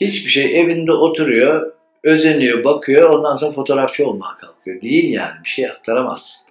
hiçbir 0.01 0.29
şey 0.29 0.59
evinde 0.59 0.91
oturuyor, 0.91 1.73
özeniyor, 2.03 2.63
bakıyor, 2.63 3.09
ondan 3.09 3.35
sonra 3.35 3.51
fotoğrafçı 3.51 4.07
olmaya 4.07 4.33
kalkıyor. 4.33 4.81
Değil 4.81 5.13
yani 5.13 5.33
bir 5.43 5.49
şey 5.49 5.69
aktaramazsın. 5.69 6.48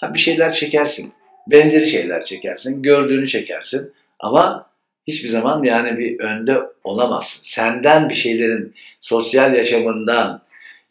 Ha, 0.00 0.14
bir 0.14 0.18
şeyler 0.18 0.52
çekersin, 0.52 1.12
benzeri 1.46 1.86
şeyler 1.86 2.24
çekersin, 2.24 2.82
gördüğünü 2.82 3.28
çekersin 3.28 3.92
ama 4.20 4.70
hiçbir 5.06 5.28
zaman 5.28 5.62
yani 5.62 5.98
bir 5.98 6.20
önde 6.20 6.58
olamazsın. 6.84 7.40
Senden 7.42 8.08
bir 8.08 8.14
şeylerin 8.14 8.74
sosyal 9.00 9.54
yaşamından, 9.54 10.42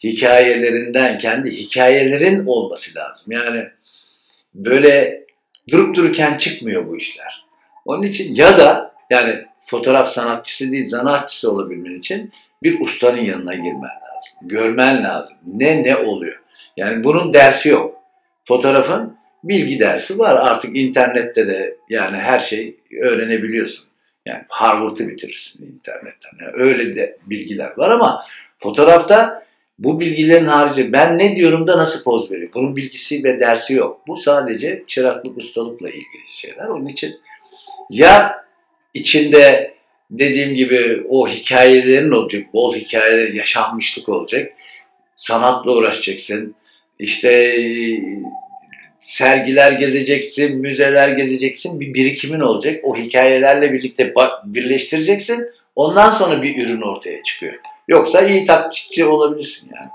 hikayelerinden, 0.03 1.17
kendi 1.17 1.51
hikayelerin 1.51 2.45
olması 2.45 2.99
lazım. 2.99 3.31
Yani 3.31 3.67
böyle 4.53 5.23
durup 5.69 5.95
dururken 5.95 6.37
çıkmıyor 6.37 6.87
bu 6.87 6.97
işler. 6.97 7.45
Onun 7.85 8.03
için 8.03 8.35
ya 8.35 8.57
da 8.57 8.93
yani 9.09 9.45
fotoğraf 9.65 10.09
sanatçısı 10.09 10.71
değil, 10.71 10.85
sanatçısı 10.85 11.51
olabilmen 11.51 11.99
için 11.99 12.31
bir 12.63 12.81
ustanın 12.81 13.21
yanına 13.21 13.53
girmen 13.53 13.73
lazım. 13.83 14.37
Görmen 14.41 15.03
lazım. 15.03 15.37
Ne 15.45 15.83
ne 15.83 15.95
oluyor. 15.95 16.41
Yani 16.77 17.03
bunun 17.03 17.33
dersi 17.33 17.69
yok. 17.69 17.97
Fotoğrafın 18.48 19.18
bilgi 19.44 19.80
dersi 19.80 20.20
var. 20.20 20.36
Artık 20.36 20.77
internette 20.77 21.48
de 21.48 21.77
yani 21.89 22.18
her 22.18 22.39
şey 22.39 22.75
öğrenebiliyorsun. 23.01 23.86
Yani 24.25 24.44
Harvard'ı 24.48 25.10
bitirirsin 25.10 25.74
internetten. 25.74 26.32
Yani 26.42 26.51
öyle 26.54 26.96
de 26.96 27.18
bilgiler 27.25 27.77
var 27.77 27.89
ama 27.89 28.25
fotoğrafta 28.60 29.48
bu 29.80 30.00
bilgilerin 30.00 30.46
harici 30.46 30.94
ben 30.94 31.18
ne 31.18 31.36
diyorum 31.36 31.68
da 31.68 31.77
nasıl 31.77 32.04
poz 32.04 32.32
veriyor. 32.32 32.50
Bunun 32.54 32.75
bilgisi 32.75 33.24
ve 33.24 33.39
dersi 33.39 33.74
yok. 33.74 34.01
Bu 34.08 34.18
sadece 34.18 34.84
çıraklık, 34.88 35.38
ustalıkla 35.38 35.89
ilgili 35.89 36.27
şeyler. 36.36 36.66
Onun 36.66 36.86
için 36.86 37.16
ya 37.89 38.46
içinde 38.94 39.74
dediğim 40.12 40.56
gibi 40.56 41.06
o 41.10 41.27
hikayelerin 41.27 42.12
olacak, 42.12 42.54
bol 42.54 42.75
hikayeler, 42.75 43.34
yaşanmışlık 43.34 44.10
olacak. 44.10 44.51
Sanatla 45.18 45.72
uğraşacaksın. 45.72 46.56
İşte 47.00 47.58
sergiler 49.00 49.72
gezeceksin, 49.72 50.58
müzeler 50.58 51.10
gezeceksin, 51.10 51.80
bir 51.80 51.94
birikimin 51.94 52.39
olacak. 52.39 52.80
O 52.84 52.96
hikayelerle 52.96 53.74
birlikte 53.74 54.13
birleştireceksin. 54.46 55.50
Ondan 55.75 56.12
sonra 56.12 56.42
bir 56.42 56.66
ürün 56.66 56.82
ortaya 56.82 57.24
çıkıyor. 57.24 57.54
Yoksa 57.88 58.22
iyi 58.22 58.46
taklitçi 58.46 59.06
olabilirsin 59.06 59.72
yani. 59.75 59.89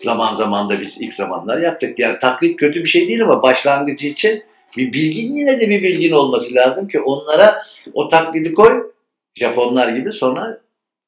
Zaman 0.00 0.34
zaman 0.34 0.70
da 0.70 0.80
biz 0.80 0.96
ilk 1.00 1.14
zamanlar 1.14 1.58
yaptık. 1.58 1.98
Yani 1.98 2.18
taklit 2.18 2.56
kötü 2.56 2.84
bir 2.84 2.88
şey 2.88 3.08
değil 3.08 3.22
ama 3.22 3.42
başlangıcı 3.42 4.06
için 4.06 4.42
bir 4.76 4.92
bilgin 4.92 5.32
yine 5.32 5.60
de 5.60 5.70
bir 5.70 5.82
bilgin 5.82 6.12
olması 6.12 6.54
lazım 6.54 6.88
ki 6.88 7.00
onlara 7.00 7.62
o 7.94 8.08
taklidi 8.08 8.54
koy. 8.54 8.90
Japonlar 9.34 9.88
gibi 9.88 10.12
sonra 10.12 10.60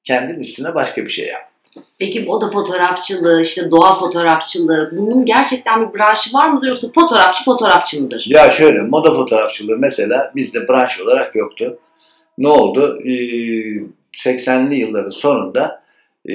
kendin 0.05 0.41
üstüne 0.41 0.75
başka 0.75 1.05
bir 1.05 1.11
şey 1.11 1.27
yap. 1.27 1.51
Peki 1.99 2.21
moda 2.21 2.51
fotoğrafçılığı, 2.51 3.43
işte 3.43 3.71
doğa 3.71 4.01
fotoğrafçılığı 4.01 4.91
bunun 4.93 5.25
gerçekten 5.25 5.89
bir 5.89 5.99
branşı 5.99 6.35
var 6.35 6.49
mıdır 6.49 6.69
yoksa 6.69 6.89
fotoğrafçı 6.95 7.45
fotoğrafçı 7.45 8.03
mıdır? 8.03 8.25
Ya 8.27 8.51
şöyle 8.51 8.83
moda 8.83 9.15
fotoğrafçılığı 9.15 9.77
mesela 9.79 10.33
bizde 10.37 10.69
branş 10.69 11.01
olarak 11.01 11.35
yoktu. 11.35 11.79
Ne 12.39 12.49
oldu? 12.49 13.01
Ee, 13.05 13.11
80'li 14.13 14.75
yılların 14.75 15.09
sonunda 15.09 15.83
e, 16.29 16.33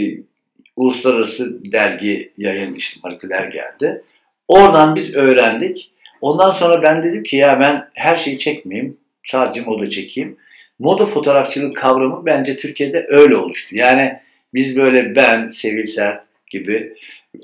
uluslararası 0.76 1.72
dergi 1.72 2.32
yayın 2.38 2.74
iştimarkiler 2.74 3.48
geldi. 3.48 4.04
Oradan 4.48 4.96
biz 4.96 5.16
öğrendik. 5.16 5.92
Ondan 6.22 6.52
sonra 6.52 6.82
ben 6.82 7.04
dedim 7.04 7.24
ki 7.24 7.38
ya 7.38 7.60
ben 7.60 7.90
her 7.94 8.16
şeyi 8.16 8.40
çekmeyeyim. 8.40 8.98
Sadece 9.26 9.62
moda 9.62 9.90
çekeyim. 9.90 10.38
Moda 10.80 11.06
fotoğrafçılık 11.06 11.78
kavramı 11.78 12.26
bence 12.26 12.58
Türkiye'de 12.58 13.08
öyle 13.10 13.36
oluştu. 13.36 13.76
Yani 13.76 14.20
biz 14.54 14.78
böyle 14.78 15.16
ben, 15.16 15.48
Sevil 15.48 15.86
Sert 15.86 16.24
gibi 16.50 16.98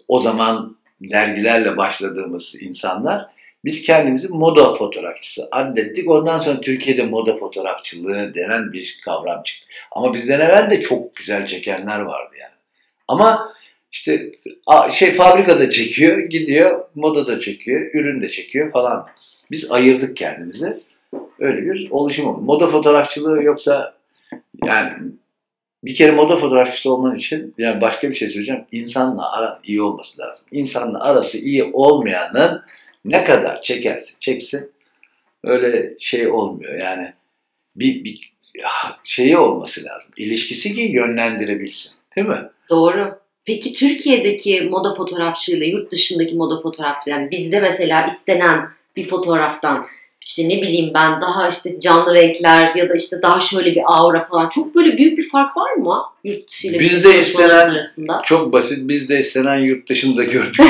o 0.07 0.19
zaman 0.19 0.77
dergilerle 1.01 1.77
başladığımız 1.77 2.55
insanlar 2.61 3.25
biz 3.65 3.81
kendimizi 3.81 4.27
moda 4.27 4.73
fotoğrafçısı 4.73 5.47
addettik. 5.51 6.09
Ondan 6.09 6.37
sonra 6.37 6.61
Türkiye'de 6.61 7.03
moda 7.03 7.35
fotoğrafçılığı 7.35 8.35
denen 8.35 8.73
bir 8.73 9.01
kavram 9.05 9.43
çıktı. 9.43 9.65
Ama 9.91 10.13
bizden 10.13 10.39
evvel 10.39 10.69
de 10.69 10.81
çok 10.81 11.15
güzel 11.15 11.45
çekenler 11.45 11.99
vardı 11.99 12.35
yani. 12.39 12.53
Ama 13.07 13.53
işte 13.91 14.31
şey 14.91 15.13
fabrikada 15.13 15.69
çekiyor, 15.69 16.17
gidiyor, 16.17 16.85
moda 16.95 17.27
da 17.27 17.39
çekiyor, 17.39 17.89
ürün 17.93 18.21
de 18.21 18.29
çekiyor 18.29 18.71
falan. 18.71 19.07
Biz 19.51 19.71
ayırdık 19.71 20.17
kendimizi. 20.17 20.77
Öyle 21.39 21.61
bir 21.61 21.91
oluşum. 21.91 22.43
Moda 22.43 22.67
fotoğrafçılığı 22.67 23.43
yoksa 23.43 23.95
yani 24.65 24.93
bir 25.83 25.95
kere 25.95 26.11
moda 26.11 26.37
fotoğrafçısı 26.37 26.93
olman 26.93 27.15
için 27.15 27.53
yani 27.57 27.81
başka 27.81 28.09
bir 28.09 28.15
şey 28.15 28.29
söyleyeceğim. 28.29 28.65
İnsanla 28.71 29.31
aran 29.31 29.59
iyi 29.63 29.81
olması 29.81 30.21
lazım. 30.21 30.45
İnsanla 30.51 31.03
arası 31.03 31.37
iyi 31.37 31.63
olmayanın 31.63 32.61
ne 33.05 33.23
kadar 33.23 33.61
çekerse 33.61 34.13
çeksin 34.19 34.71
öyle 35.43 35.95
şey 35.99 36.27
olmuyor. 36.27 36.73
Yani 36.73 37.13
bir, 37.75 38.03
bir 38.03 38.33
şeyi 39.03 39.37
olması 39.37 39.83
lazım. 39.83 40.11
İlişkisi 40.17 40.75
ki 40.75 40.81
yönlendirebilsin. 40.81 41.91
Değil 42.15 42.27
mi? 42.27 42.49
Doğru. 42.69 43.19
Peki 43.45 43.73
Türkiye'deki 43.73 44.61
moda 44.61 44.95
fotoğrafçıyla 44.95 45.65
yurt 45.65 45.91
dışındaki 45.91 46.35
moda 46.35 46.61
fotoğrafçı 46.61 47.09
yani 47.09 47.31
bizde 47.31 47.59
mesela 47.59 48.07
istenen 48.07 48.69
bir 48.95 49.07
fotoğraftan 49.07 49.85
işte 50.29 50.49
ne 50.49 50.61
bileyim 50.61 50.91
ben 50.93 51.21
daha 51.21 51.49
işte 51.49 51.79
canlı 51.79 52.13
renkler 52.13 52.75
ya 52.75 52.89
da 52.89 52.95
işte 52.95 53.15
daha 53.21 53.39
şöyle 53.39 53.75
bir 53.75 53.81
aura 53.85 54.25
falan. 54.25 54.49
Çok 54.49 54.75
böyle 54.75 54.97
büyük 54.97 55.17
bir 55.17 55.29
fark 55.29 55.57
var 55.57 55.73
mı 55.73 56.03
yurt 56.23 56.47
dışı 56.47 56.67
ile 56.67 56.79
bizde 56.79 57.19
istenen 57.19 57.69
arasında? 57.69 58.21
çok 58.25 58.53
basit. 58.53 58.89
Bizde 58.89 59.19
istenen 59.19 59.57
yurt 59.57 59.89
dışında 59.89 60.23
gördük. 60.23 60.59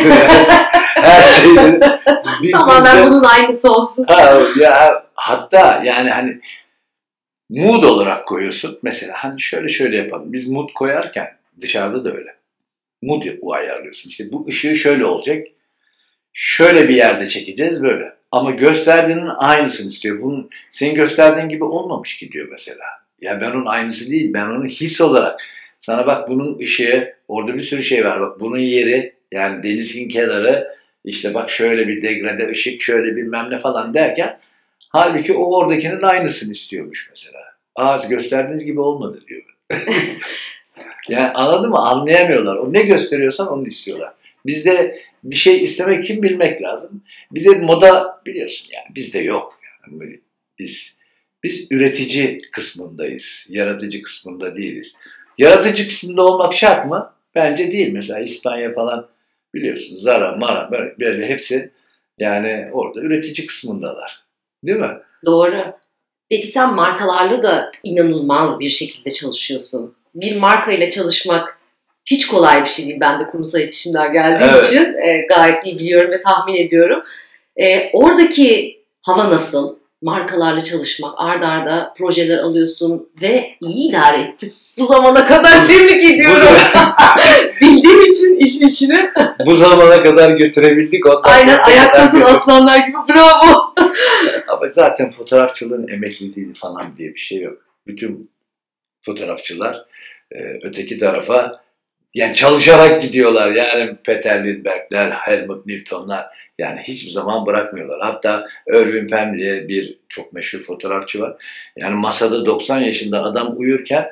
Her 0.95 1.23
şeyi 1.23 1.55
tamamen 2.51 2.97
bizde, 2.97 3.11
bunun 3.11 3.23
aynısı 3.23 3.71
olsun. 3.71 4.05
Ha, 4.07 4.41
ya 4.59 5.05
hatta 5.15 5.81
yani 5.85 6.09
hani 6.09 6.39
mood 7.49 7.83
olarak 7.83 8.25
koyuyorsun. 8.25 8.79
Mesela 8.81 9.13
hani 9.15 9.41
şöyle 9.41 9.67
şöyle 9.67 9.97
yapalım. 9.97 10.33
Biz 10.33 10.47
mood 10.47 10.69
koyarken 10.75 11.37
dışarıda 11.61 12.05
da 12.05 12.17
öyle. 12.17 12.35
Mood 13.01 13.23
ayarlıyorsun. 13.51 14.09
İşte 14.09 14.23
bu 14.31 14.45
ışığı 14.47 14.75
şöyle 14.75 15.05
olacak. 15.05 15.47
Şöyle 16.33 16.89
bir 16.89 16.95
yerde 16.95 17.25
çekeceğiz 17.25 17.83
böyle 17.83 18.18
ama 18.31 18.51
gösterdiğinin 18.51 19.29
aynısını 19.37 19.87
istiyor. 19.87 20.21
Bunun 20.21 20.49
senin 20.69 20.95
gösterdiğin 20.95 21.49
gibi 21.49 21.63
olmamış 21.63 22.17
ki 22.17 22.31
diyor 22.31 22.47
mesela. 22.51 22.85
Yani 23.21 23.41
ben 23.41 23.51
onun 23.51 23.65
aynısı 23.65 24.11
değil. 24.11 24.33
Ben 24.33 24.45
onu 24.45 24.65
his 24.65 25.01
olarak 25.01 25.41
sana 25.79 26.07
bak 26.07 26.29
bunun 26.29 26.59
ışığı 26.59 27.13
orada 27.27 27.55
bir 27.55 27.61
sürü 27.61 27.83
şey 27.83 28.05
var. 28.05 28.21
Bak 28.21 28.39
bunun 28.39 28.57
yeri 28.57 29.13
yani 29.31 29.63
denizin 29.63 30.09
kenarı 30.09 30.79
işte 31.05 31.33
bak 31.33 31.49
şöyle 31.49 31.87
bir 31.87 32.01
degrade 32.01 32.49
ışık 32.49 32.81
şöyle 32.81 33.15
bilmem 33.15 33.49
ne 33.49 33.59
falan 33.59 33.93
derken 33.93 34.39
halbuki 34.89 35.33
o 35.33 35.55
oradakinin 35.55 36.01
aynısını 36.01 36.51
istiyormuş 36.51 37.07
mesela. 37.09 37.39
Az 37.75 38.09
gösterdiğiniz 38.09 38.65
gibi 38.65 38.79
olmadı 38.79 39.23
diyor. 39.27 39.43
yani 41.09 41.31
anladın 41.31 41.69
mı? 41.69 41.77
Anlayamıyorlar. 41.77 42.55
O 42.55 42.73
ne 42.73 42.81
gösteriyorsan 42.81 43.47
onu 43.47 43.67
istiyorlar. 43.67 44.13
Bizde 44.45 45.01
bir 45.23 45.35
şey 45.35 45.63
istemek 45.63 46.03
için 46.03 46.23
bilmek 46.23 46.61
lazım. 46.61 47.03
Bir 47.31 47.45
de 47.45 47.49
moda 47.49 48.21
biliyorsun 48.25 48.67
yani 48.73 48.95
bizde 48.95 49.19
yok. 49.19 49.59
Yani 49.87 50.19
biz 50.59 50.99
biz 51.43 51.71
üretici 51.71 52.41
kısmındayız. 52.51 53.45
Yaratıcı 53.49 54.01
kısmında 54.01 54.55
değiliz. 54.55 54.95
Yaratıcı 55.37 55.87
kısmında 55.87 56.25
olmak 56.25 56.53
şart 56.53 56.85
mı? 56.85 57.13
Bence 57.35 57.71
değil. 57.71 57.93
Mesela 57.93 58.19
İspanya 58.19 58.73
falan 58.73 59.07
biliyorsun 59.53 59.95
Zara, 59.95 60.35
Mara 60.35 60.71
böyle, 60.71 60.95
böyle 60.99 61.27
hepsi 61.27 61.71
yani 62.17 62.69
orada 62.71 63.01
üretici 63.01 63.47
kısmındalar. 63.47 64.23
Değil 64.63 64.77
mi? 64.77 64.97
Doğru. 65.25 65.63
Peki 66.29 66.47
sen 66.47 66.73
markalarla 66.73 67.43
da 67.43 67.71
inanılmaz 67.83 68.59
bir 68.59 68.69
şekilde 68.69 69.11
çalışıyorsun. 69.11 69.95
Bir 70.15 70.35
markayla 70.35 70.91
çalışmak 70.91 71.58
hiç 72.09 72.27
kolay 72.27 72.63
bir 72.63 72.69
şey 72.69 72.85
değil. 72.85 72.97
Ben 72.99 73.19
de 73.19 73.23
kurumsal 73.23 73.59
iletişimden 73.59 74.13
geldiğim 74.13 74.51
Evet. 74.53 74.65
için 74.65 74.83
e, 74.83 75.25
gayet 75.35 75.65
iyi 75.65 75.79
biliyorum 75.79 76.11
ve 76.11 76.21
tahmin 76.21 76.55
ediyorum. 76.55 77.03
E, 77.59 77.89
oradaki 77.93 78.79
hava 79.01 79.29
nasıl? 79.29 79.79
Markalarla 80.01 80.63
çalışmak, 80.63 81.13
ardarda 81.17 81.71
arda 81.71 81.93
projeler 81.97 82.37
alıyorsun 82.37 83.09
ve 83.21 83.49
iyi 83.61 83.89
idare 83.89 84.21
ettin. 84.21 84.53
Bu 84.77 84.85
zamana 84.85 85.25
kadar 85.25 85.67
tebrik 85.67 86.13
ediyorum. 86.13 86.41
Bildiğim 87.61 88.01
için 88.01 88.37
işin 88.37 88.67
içine. 88.67 89.11
Bu 89.45 89.53
zamana 89.53 90.03
kadar 90.03 90.31
götürebildik. 90.31 91.05
Ondan 91.05 91.21
Aynen 91.23 91.59
ayaktasın 91.59 92.21
aslanlar 92.21 92.77
gibi. 92.77 92.97
Bravo. 93.09 93.73
Ama 94.47 94.67
zaten 94.67 95.11
fotoğrafçılığın 95.11 95.87
emekliliği 95.87 96.53
falan 96.53 96.97
diye 96.97 97.13
bir 97.13 97.19
şey 97.19 97.41
yok. 97.41 97.57
Bütün 97.87 98.31
fotoğrafçılar 99.05 99.85
e, 100.31 100.37
öteki 100.63 100.97
tarafa 100.97 101.61
yani 102.13 102.35
çalışarak 102.35 103.01
gidiyorlar. 103.01 103.51
Yani 103.51 103.95
Peter 104.03 104.45
Lindbergh'ler, 104.45 105.11
Helmut 105.11 105.65
Newton'lar 105.65 106.25
yani 106.57 106.81
hiçbir 106.83 107.09
zaman 107.11 107.45
bırakmıyorlar. 107.45 107.99
Hatta 108.01 108.47
Irving 108.67 109.09
Penn 109.09 109.37
diye 109.37 109.67
bir 109.67 109.97
çok 110.09 110.33
meşhur 110.33 110.63
fotoğrafçı 110.63 111.21
var. 111.21 111.43
Yani 111.75 111.95
masada 111.95 112.45
90 112.45 112.79
yaşında 112.79 113.23
adam 113.23 113.53
uyurken 113.57 114.09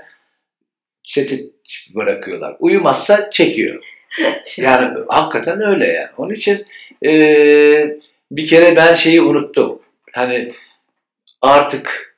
seti 1.04 1.50
bırakıyorlar. 1.96 2.56
Uyumazsa 2.60 3.30
çekiyor. 3.30 3.84
Yani 4.58 5.04
hakikaten 5.08 5.62
öyle 5.62 5.88
yani. 5.88 6.10
Onun 6.18 6.34
için 6.34 6.66
e, 7.06 7.98
bir 8.32 8.48
kere 8.48 8.75
ben 8.75 8.96
şeyi 8.96 9.22
unuttum. 9.22 9.82
Hani 10.12 10.54
artık 11.42 12.16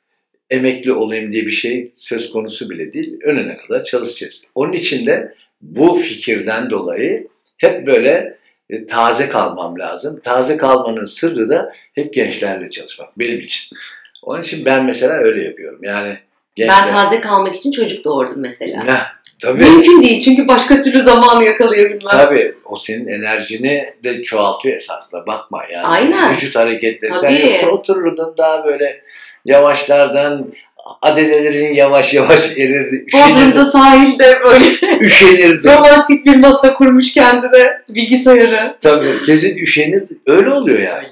emekli 0.50 0.94
olayım 0.94 1.34
diye 1.34 1.46
bir 1.46 1.52
şey 1.52 1.92
söz 1.96 2.32
konusu 2.32 2.70
bile 2.70 2.94
değil. 2.94 3.20
Önüne 3.24 3.56
kadar 3.56 3.84
çalışacağız. 3.84 4.48
Onun 4.56 4.74
için 4.74 5.06
de 5.06 5.36
bu 5.62 5.96
fikirden 5.96 6.70
dolayı 6.70 7.28
hep 7.58 7.88
böyle 7.88 8.38
e, 8.70 8.88
taze 8.88 9.30
kalmam 9.30 9.80
lazım. 9.80 10.20
Taze 10.24 10.58
kalmanın 10.58 11.06
sırrı 11.06 11.50
da 11.50 11.74
hep 11.96 12.14
gençlerle 12.14 12.70
çalışmak 12.70 13.20
benim 13.20 13.40
için. 13.40 13.78
Onun 14.24 14.42
için 14.42 14.66
ben 14.66 14.86
mesela 14.86 15.14
öyle 15.14 15.44
yapıyorum. 15.44 15.80
Yani 15.84 16.18
gençler... 16.56 16.78
Ben 16.88 16.94
taze 16.94 17.22
kalmak 17.22 17.56
için 17.56 17.72
çocuk 17.72 18.04
doğurdum 18.04 18.42
mesela. 18.42 18.86
Ya, 18.88 19.08
tabii. 19.42 19.64
Mümkün 19.64 20.02
değil 20.02 20.22
çünkü 20.22 20.48
başka 20.48 20.82
türlü 20.82 21.02
zamanı 21.02 21.46
yakalayabilmem. 21.46 22.12
Tabii 22.12 22.56
o 22.66 22.76
senin 22.76 23.08
enerjini 23.08 23.94
de 24.04 24.24
çoğaltıyor 24.24 24.76
esasında 24.76 25.28
bakma 25.28 25.64
yani. 25.72 25.86
Aynen. 25.86 26.36
Vücut 26.36 26.56
hareketleri. 26.56 27.14
Sen 27.14 27.36
Tabii. 27.36 27.48
yoksa 27.48 27.68
otururdun 27.68 28.34
daha 28.38 28.66
böyle 28.66 29.02
yavaşlardan 29.46 30.54
adelelerin 31.02 31.74
yavaş 31.74 32.14
yavaş 32.14 32.58
erirdi. 32.58 33.06
Bodrum'da 33.14 33.66
sahilde 33.66 34.40
böyle 34.46 34.66
Üşenirdi. 35.00 35.68
romantik 35.68 36.26
bir 36.26 36.36
masa 36.38 36.74
kurmuş 36.74 37.14
kendine 37.14 37.82
bilgisayarı. 37.90 38.76
Tabii 38.82 39.24
kesin 39.26 39.58
üşenirdi. 39.58 40.14
Öyle 40.28 40.50
oluyor 40.50 40.80
yani. 40.80 40.98
Öyle. 40.98 41.10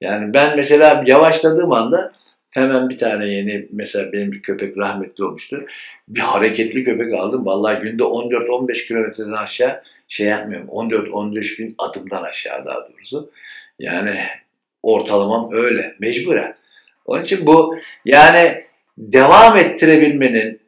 Yani 0.00 0.34
ben 0.34 0.56
mesela 0.56 1.02
yavaşladığım 1.06 1.72
anda 1.72 2.12
hemen 2.50 2.88
bir 2.88 2.98
tane 2.98 3.28
yeni 3.28 3.66
mesela 3.72 4.12
benim 4.12 4.32
bir 4.32 4.42
köpek 4.42 4.78
rahmetli 4.78 5.24
olmuştu. 5.24 5.66
Bir 6.08 6.20
hareketli 6.20 6.84
köpek 6.84 7.14
aldım. 7.14 7.46
Vallahi 7.46 7.82
günde 7.82 8.02
14-15 8.02 8.86
kilometreden 8.88 9.32
aşağı 9.32 9.82
şey 10.08 10.26
yapmıyorum. 10.26 10.68
14-15 10.68 11.58
bin 11.58 11.74
adımdan 11.78 12.22
aşağı 12.22 12.64
daha 12.66 12.88
doğrusu. 12.88 13.30
Yani 13.78 14.24
ortalamam 14.82 15.48
öyle. 15.52 15.94
Mecburen. 16.00 16.54
Onun 17.06 17.22
için 17.22 17.46
bu 17.46 17.76
yani 18.04 18.64
devam 19.02 19.56
ettirebilmenin 19.56 20.60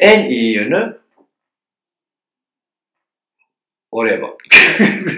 en 0.00 0.30
iyi 0.30 0.54
yönü 0.54 0.98
oraya 3.90 4.22
bak. 4.22 4.40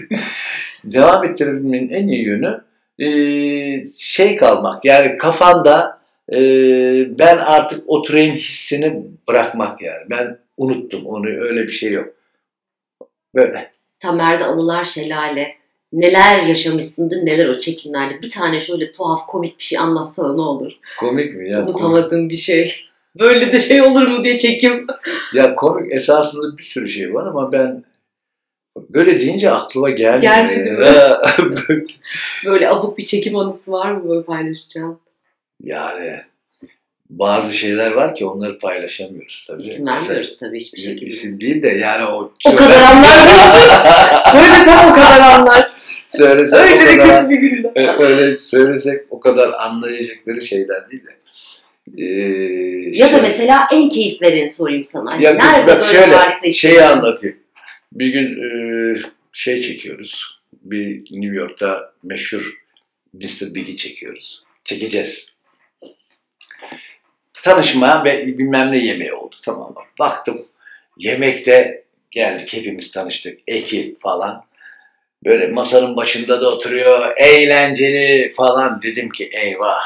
devam 0.84 1.24
ettirebilmenin 1.24 1.88
en 1.88 2.08
iyi 2.08 2.24
yönü 2.24 2.64
e, 2.98 3.08
şey 3.98 4.36
kalmak. 4.36 4.84
Yani 4.84 5.16
kafanda 5.16 6.00
e, 6.32 6.38
ben 7.18 7.36
artık 7.36 7.84
oturayım 7.86 8.36
hissini 8.36 9.02
bırakmak 9.28 9.82
yani. 9.82 10.04
Ben 10.10 10.38
unuttum 10.56 11.06
onu 11.06 11.26
öyle 11.26 11.62
bir 11.62 11.72
şey 11.72 11.92
yok. 11.92 12.14
Böyle. 13.34 13.72
Tamer'de 14.00 14.44
anılar 14.44 14.84
şelale. 14.84 15.56
Neler 15.96 16.42
yaşamışsındır 16.42 17.16
neler 17.16 17.48
o 17.48 17.58
çekimlerde. 17.58 18.22
Bir 18.22 18.30
tane 18.30 18.60
şöyle 18.60 18.92
tuhaf 18.92 19.26
komik 19.26 19.58
bir 19.58 19.64
şey 19.64 19.78
anlatsana 19.78 20.34
ne 20.34 20.40
olur. 20.40 20.72
Komik 21.00 21.34
mi 21.34 21.50
ya? 21.50 21.60
Komik. 21.60 21.74
Unutamadığın 21.74 22.30
bir 22.30 22.36
şey. 22.36 22.74
Böyle 23.18 23.52
de 23.52 23.60
şey 23.60 23.82
olur 23.82 24.08
mu 24.08 24.24
diye 24.24 24.38
çekim. 24.38 24.86
Ya 25.34 25.54
komik 25.54 25.92
esasında 25.92 26.58
bir 26.58 26.62
sürü 26.62 26.88
şey 26.88 27.14
var 27.14 27.26
ama 27.26 27.52
ben 27.52 27.84
böyle 28.76 29.20
deyince 29.20 29.50
aklıma 29.50 29.90
gelmiyor. 29.90 30.22
Gelmedi 30.22 30.70
mi? 30.70 30.84
Ha, 30.84 31.20
Böyle 32.44 32.70
abuk 32.70 32.98
bir 32.98 33.06
çekim 33.06 33.36
anısı 33.36 33.72
var 33.72 33.92
mı 33.92 34.08
böyle 34.08 34.22
paylaşacağım? 34.22 35.00
yani 35.62 36.20
bazı 37.10 37.52
şeyler 37.52 37.90
var 37.90 38.14
ki 38.14 38.24
onları 38.24 38.58
paylaşamıyoruz 38.58 39.44
tabii. 39.48 39.62
İsim 39.62 39.86
vermiyoruz 39.86 40.36
tabii 40.38 40.60
hiçbir 40.60 40.78
şekilde. 40.78 41.06
isim 41.10 41.40
değil 41.40 41.62
de 41.62 41.68
yani 41.68 42.04
o 42.06 42.32
O 42.46 42.56
kadar 42.56 42.82
anlar 42.82 43.28
Söylesem 44.32 44.78
o 44.90 44.94
kadar 44.94 45.20
anlar. 45.20 45.72
Söylesek 46.08 46.58
o 46.58 46.62
Öyle 46.62 46.80
de 46.86 46.96
kadar 46.98 47.30
bir 47.30 47.36
günde. 47.36 47.72
Öyle 47.98 48.36
söylesek 48.36 49.00
o 49.10 49.20
kadar 49.20 49.52
anlayacakları 49.58 50.40
şeyden 50.40 50.90
değil 50.90 51.02
de. 51.06 51.16
Ee, 51.98 52.04
Ya 52.98 53.06
da 53.06 53.10
şey- 53.10 53.20
mesela 53.20 53.66
en 53.72 53.88
keyif 53.88 54.22
vereni 54.22 54.50
sorayım 54.50 54.84
sana. 54.84 55.12
Hani 55.12 55.24
Ya 55.24 55.34
Nerede 55.34 55.66
bak 55.72 55.80
böyle 55.80 55.84
şöyle, 55.84 56.52
şeyi 56.52 56.82
anlatayım. 56.82 57.36
Bir 57.92 58.06
gün 58.06 58.26
e, 58.42 58.96
şey 59.32 59.60
çekiyoruz. 59.60 60.38
Bir 60.62 60.96
New 61.10 61.36
York'ta 61.36 61.92
meşhur 62.02 62.54
Mr. 63.12 63.54
Big'i 63.54 63.76
çekiyoruz. 63.76 64.42
Çekeceğiz. 64.64 65.36
Tanışma 67.42 68.04
ve 68.04 68.26
bilmem 68.26 68.72
ne 68.72 68.78
yemeği 68.78 69.12
oldu 69.12 69.36
tamam 69.42 69.68
mı? 69.68 69.80
Baktım 69.98 70.46
yemekte 70.98 71.84
geldik 72.10 72.52
hepimiz 72.52 72.92
tanıştık. 72.92 73.40
Ekip 73.46 74.00
falan. 74.00 74.44
Böyle 75.24 75.46
masanın 75.46 75.96
başında 75.96 76.40
da 76.40 76.50
oturuyor. 76.50 77.16
Eğlenceli 77.16 78.30
falan. 78.30 78.82
Dedim 78.82 79.10
ki 79.10 79.30
eyvah. 79.32 79.82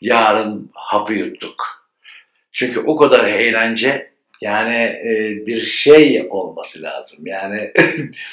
Yarın 0.00 0.70
hapı 0.74 1.12
yuttuk. 1.12 1.86
Çünkü 2.52 2.80
o 2.80 2.96
kadar 2.96 3.28
eğlence 3.28 4.10
yani 4.40 4.74
e, 4.74 5.46
bir 5.46 5.60
şey 5.60 6.26
olması 6.30 6.82
lazım. 6.82 7.26
Yani 7.26 7.72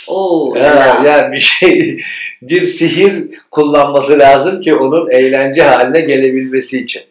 Oo, 0.07 0.55
ya, 0.57 0.63
ya. 0.63 1.01
yani 1.05 1.33
bir 1.33 1.39
şey 1.39 2.01
bir 2.41 2.65
sihir 2.65 3.39
kullanması 3.51 4.19
lazım 4.19 4.61
ki 4.61 4.75
onun 4.75 5.11
eğlence 5.11 5.63
haline 5.63 6.01
gelebilmesi 6.01 6.79
için. 6.79 7.01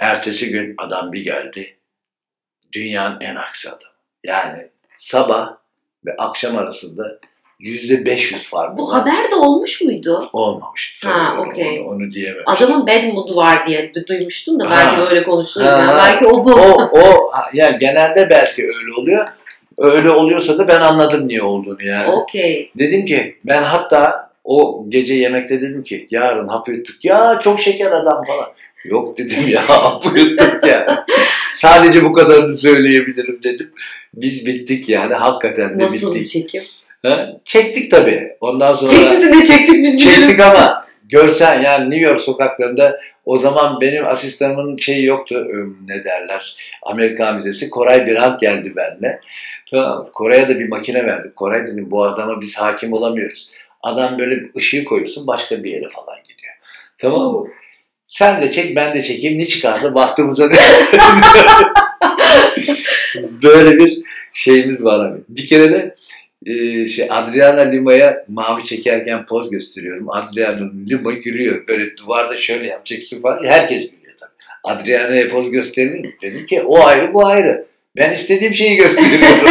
Ertesi 0.00 0.50
gün 0.50 0.74
adam 0.78 1.12
bir 1.12 1.20
geldi. 1.24 1.76
Dünyanın 2.72 3.20
en 3.20 3.34
aksi 3.36 3.68
adamı. 3.68 3.80
Yani 4.24 4.68
sabah 4.96 5.48
ve 6.06 6.16
akşam 6.18 6.56
arasında 6.56 7.18
yüzde 7.58 8.04
500 8.04 8.48
fark 8.48 8.78
Bu 8.78 8.84
olan 8.84 9.00
haber 9.00 9.30
de 9.30 9.34
olmuş 9.34 9.80
muydu? 9.80 10.30
olmamıştı. 10.32 11.08
Ha, 11.08 11.36
okey. 11.40 11.80
Onu, 11.80 11.88
onu 11.88 12.12
diyemem. 12.12 12.42
Adamın 12.46 12.86
bad 12.86 13.04
mood'u 13.04 13.36
var 13.36 13.66
diye 13.66 13.92
duymuştum 14.08 14.60
da 14.60 14.70
Ha. 14.70 14.70
belki 14.70 15.00
öyle 15.00 15.22
konuşuruz. 15.22 15.66
Ha, 15.66 15.78
yani. 15.78 15.96
Belki 15.98 16.26
o 16.26 16.44
bu. 16.44 16.52
o, 16.54 16.90
o 17.00 17.30
yani 17.52 17.78
genelde 17.78 18.30
belki 18.30 18.62
öyle 18.62 18.92
oluyor. 19.00 19.28
Öyle 19.78 20.10
oluyorsa 20.10 20.58
da 20.58 20.68
ben 20.68 20.80
anladım 20.80 21.28
niye 21.28 21.42
olduğunu 21.42 21.82
yani. 21.82 22.10
Okey. 22.12 22.70
Dedim 22.78 23.04
ki 23.04 23.38
ben 23.44 23.62
hatta 23.62 24.30
o 24.44 24.84
gece 24.88 25.14
yemekte 25.14 25.60
dedim 25.60 25.82
ki 25.82 26.06
yarın 26.10 26.48
hapı 26.48 26.72
yuttuk. 26.72 27.04
Ya 27.04 27.40
çok 27.42 27.60
şeker 27.60 27.90
adam 27.92 28.24
falan. 28.24 28.48
Yok 28.84 29.18
dedim 29.18 29.48
ya 29.48 29.68
hapı 29.68 30.18
yuttuk 30.18 30.66
ya. 30.66 31.06
Sadece 31.54 32.04
bu 32.04 32.12
kadarını 32.12 32.56
söyleyebilirim 32.56 33.40
dedim. 33.42 33.70
Biz 34.14 34.46
bittik 34.46 34.88
yani 34.88 35.14
hakikaten 35.14 35.78
de 35.78 35.82
Nasıl 35.84 36.14
bittik. 36.14 36.30
çekim? 36.30 36.62
Ha? 37.02 37.32
Çektik 37.44 37.90
tabii. 37.90 38.36
Ondan 38.40 38.72
sonra 38.74 38.90
Çekti 38.90 39.20
de 39.20 39.30
ne 39.32 39.46
çektik 39.46 39.84
biz 39.84 39.98
çektik 39.98 40.40
ama 40.40 40.86
görsen 41.08 41.62
yani 41.62 41.90
New 41.90 42.10
York 42.10 42.20
sokaklarında 42.20 43.00
o 43.24 43.38
zaman 43.38 43.80
benim 43.80 44.06
asistanımın 44.06 44.76
şeyi 44.76 45.04
yoktu 45.04 45.34
ım, 45.54 45.78
ne 45.88 46.04
derler 46.04 46.56
Amerikan 46.82 47.36
vizesi 47.36 47.70
Koray 47.70 48.06
Birant 48.06 48.40
geldi 48.40 48.72
benimle. 48.76 49.20
Tamam 49.70 50.06
Koray'a 50.14 50.48
da 50.48 50.58
bir 50.58 50.68
makine 50.68 51.06
verdik. 51.06 51.36
Koray 51.36 51.66
dedim 51.66 51.90
bu 51.90 52.04
adama 52.04 52.40
biz 52.40 52.56
hakim 52.56 52.92
olamıyoruz. 52.92 53.50
Adam 53.82 54.18
böyle 54.18 54.40
ışığı 54.56 54.84
koyuyorsun 54.84 55.26
başka 55.26 55.64
bir 55.64 55.70
yere 55.70 55.88
falan 55.88 56.18
gidiyor. 56.22 56.54
Tamam 56.98 57.32
mı? 57.32 57.48
Sen 58.10 58.42
de 58.42 58.52
çek 58.52 58.76
ben 58.76 58.94
de 58.94 59.02
çekeyim 59.02 59.38
ne 59.38 59.44
çıkarsa 59.44 59.94
baktığımıza 59.94 60.48
ne? 60.48 60.56
böyle 63.42 63.78
bir 63.78 64.02
şeyimiz 64.32 64.84
var 64.84 65.06
abi. 65.06 65.20
Bir 65.28 65.46
kere 65.46 65.72
de 65.72 65.94
e, 66.46 66.86
şey 66.86 67.08
Adriana 67.10 67.60
Lima'ya 67.60 68.24
mavi 68.28 68.64
çekerken 68.64 69.26
poz 69.26 69.50
gösteriyorum. 69.50 70.10
Adriana 70.10 70.70
Lima 70.90 71.12
gülüyor. 71.12 71.66
Böyle 71.68 71.96
duvarda 71.96 72.36
şöyle 72.36 72.66
yapacaksın 72.66 73.22
falan. 73.22 73.44
Herkes 73.44 73.90
gülüyor 73.90 74.14
tabii. 74.20 74.30
Adriana'ya 74.64 75.28
poz 75.28 75.50
gösterin. 75.50 76.14
Dedim 76.22 76.46
ki 76.46 76.62
o 76.62 76.84
ayrı 76.84 77.14
bu 77.14 77.26
ayrı. 77.26 77.66
Ben 77.96 78.12
istediğim 78.12 78.54
şeyi 78.54 78.76
gösteriyorum. 78.76 79.44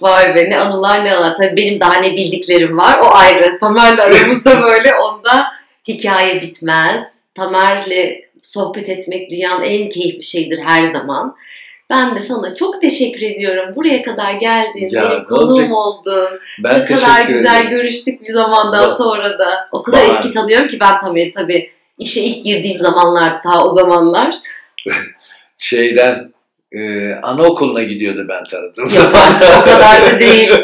Vay 0.00 0.34
be 0.34 0.50
ne 0.50 0.58
anılar 0.58 1.04
ne 1.04 1.14
anılar. 1.14 1.36
Tabii 1.36 1.56
benim 1.56 1.80
daha 1.80 2.00
ne 2.00 2.12
bildiklerim 2.12 2.78
var. 2.78 2.98
O 2.98 3.14
ayrı. 3.14 3.58
Tamer'le 3.60 3.98
aramızda 3.98 4.62
böyle 4.62 4.94
onda 4.94 5.55
hikaye 5.88 6.42
bitmez. 6.42 7.04
Tamer'le 7.34 8.20
sohbet 8.44 8.88
etmek 8.88 9.30
dünyanın 9.30 9.62
en 9.64 9.88
keyifli 9.88 10.22
şeyidir 10.22 10.58
her 10.58 10.82
zaman. 10.92 11.36
Ben 11.90 12.16
de 12.16 12.22
sana 12.22 12.54
çok 12.56 12.82
teşekkür 12.82 13.22
ediyorum. 13.22 13.76
Buraya 13.76 14.02
kadar 14.02 14.32
geldin. 14.32 14.88
Ya, 14.90 15.10
benim 15.10 15.24
konuğum 15.24 15.72
oldun. 15.72 16.28
Ben 16.64 16.80
ne 16.80 16.84
kadar 16.84 17.24
güzel 17.26 17.56
ederim. 17.60 17.70
görüştük 17.70 18.22
bir 18.22 18.32
zamandan 18.32 18.90
Ba- 18.90 18.96
sonra 18.96 19.38
da. 19.38 19.68
O 19.72 19.82
kadar 19.82 20.08
Bahar. 20.08 20.14
eski 20.14 20.32
tanıyorum 20.32 20.68
ki 20.68 20.80
ben 20.80 21.00
Tamer'i 21.00 21.32
tabii. 21.32 21.70
İşe 21.98 22.20
ilk 22.20 22.44
girdiğim 22.44 22.78
zamanlardı 22.78 23.38
ta 23.42 23.64
o 23.64 23.74
zamanlar. 23.74 24.34
Şeyden 25.58 26.32
e, 26.72 27.12
anaokuluna 27.22 27.82
gidiyordu 27.82 28.26
ben 28.28 28.44
tanıdım. 28.44 28.84
Yok 28.96 29.14
artık 29.14 29.48
o 29.60 29.64
kadar 29.64 30.06
da 30.12 30.20
değil. 30.20 30.50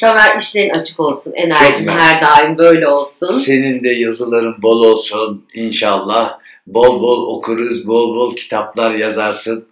Tamer 0.00 0.38
işlerin 0.38 0.70
açık 0.70 1.00
olsun. 1.00 1.32
Enerjin 1.36 1.88
her 1.88 2.22
daim 2.22 2.58
böyle 2.58 2.88
olsun. 2.88 3.38
Senin 3.38 3.84
de 3.84 3.88
yazıların 3.88 4.62
bol 4.62 4.84
olsun 4.84 5.46
inşallah. 5.54 6.38
Bol 6.66 7.02
bol 7.02 7.36
okuruz, 7.36 7.88
bol 7.88 8.16
bol 8.16 8.36
kitaplar 8.36 8.94
yazarsın. 8.94 9.68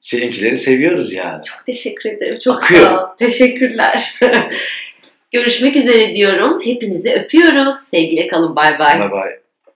Seninkileri 0.00 0.58
seviyoruz 0.58 1.12
yani. 1.12 1.44
Çok 1.44 1.66
teşekkür 1.66 2.10
ederim. 2.10 2.38
Çok 2.44 2.62
Akıyor. 2.62 2.82
sağ 2.86 3.04
ol. 3.04 3.06
Teşekkürler. 3.18 4.14
Görüşmek 5.32 5.76
üzere 5.76 6.14
diyorum. 6.14 6.60
Hepinizi 6.64 7.12
öpüyoruz. 7.12 7.76
Sevgiyle 7.90 8.26
kalın. 8.26 8.56
Bay 8.56 8.78
bay. 8.78 9.00
Bye 9.00 9.10
bye. 9.10 9.41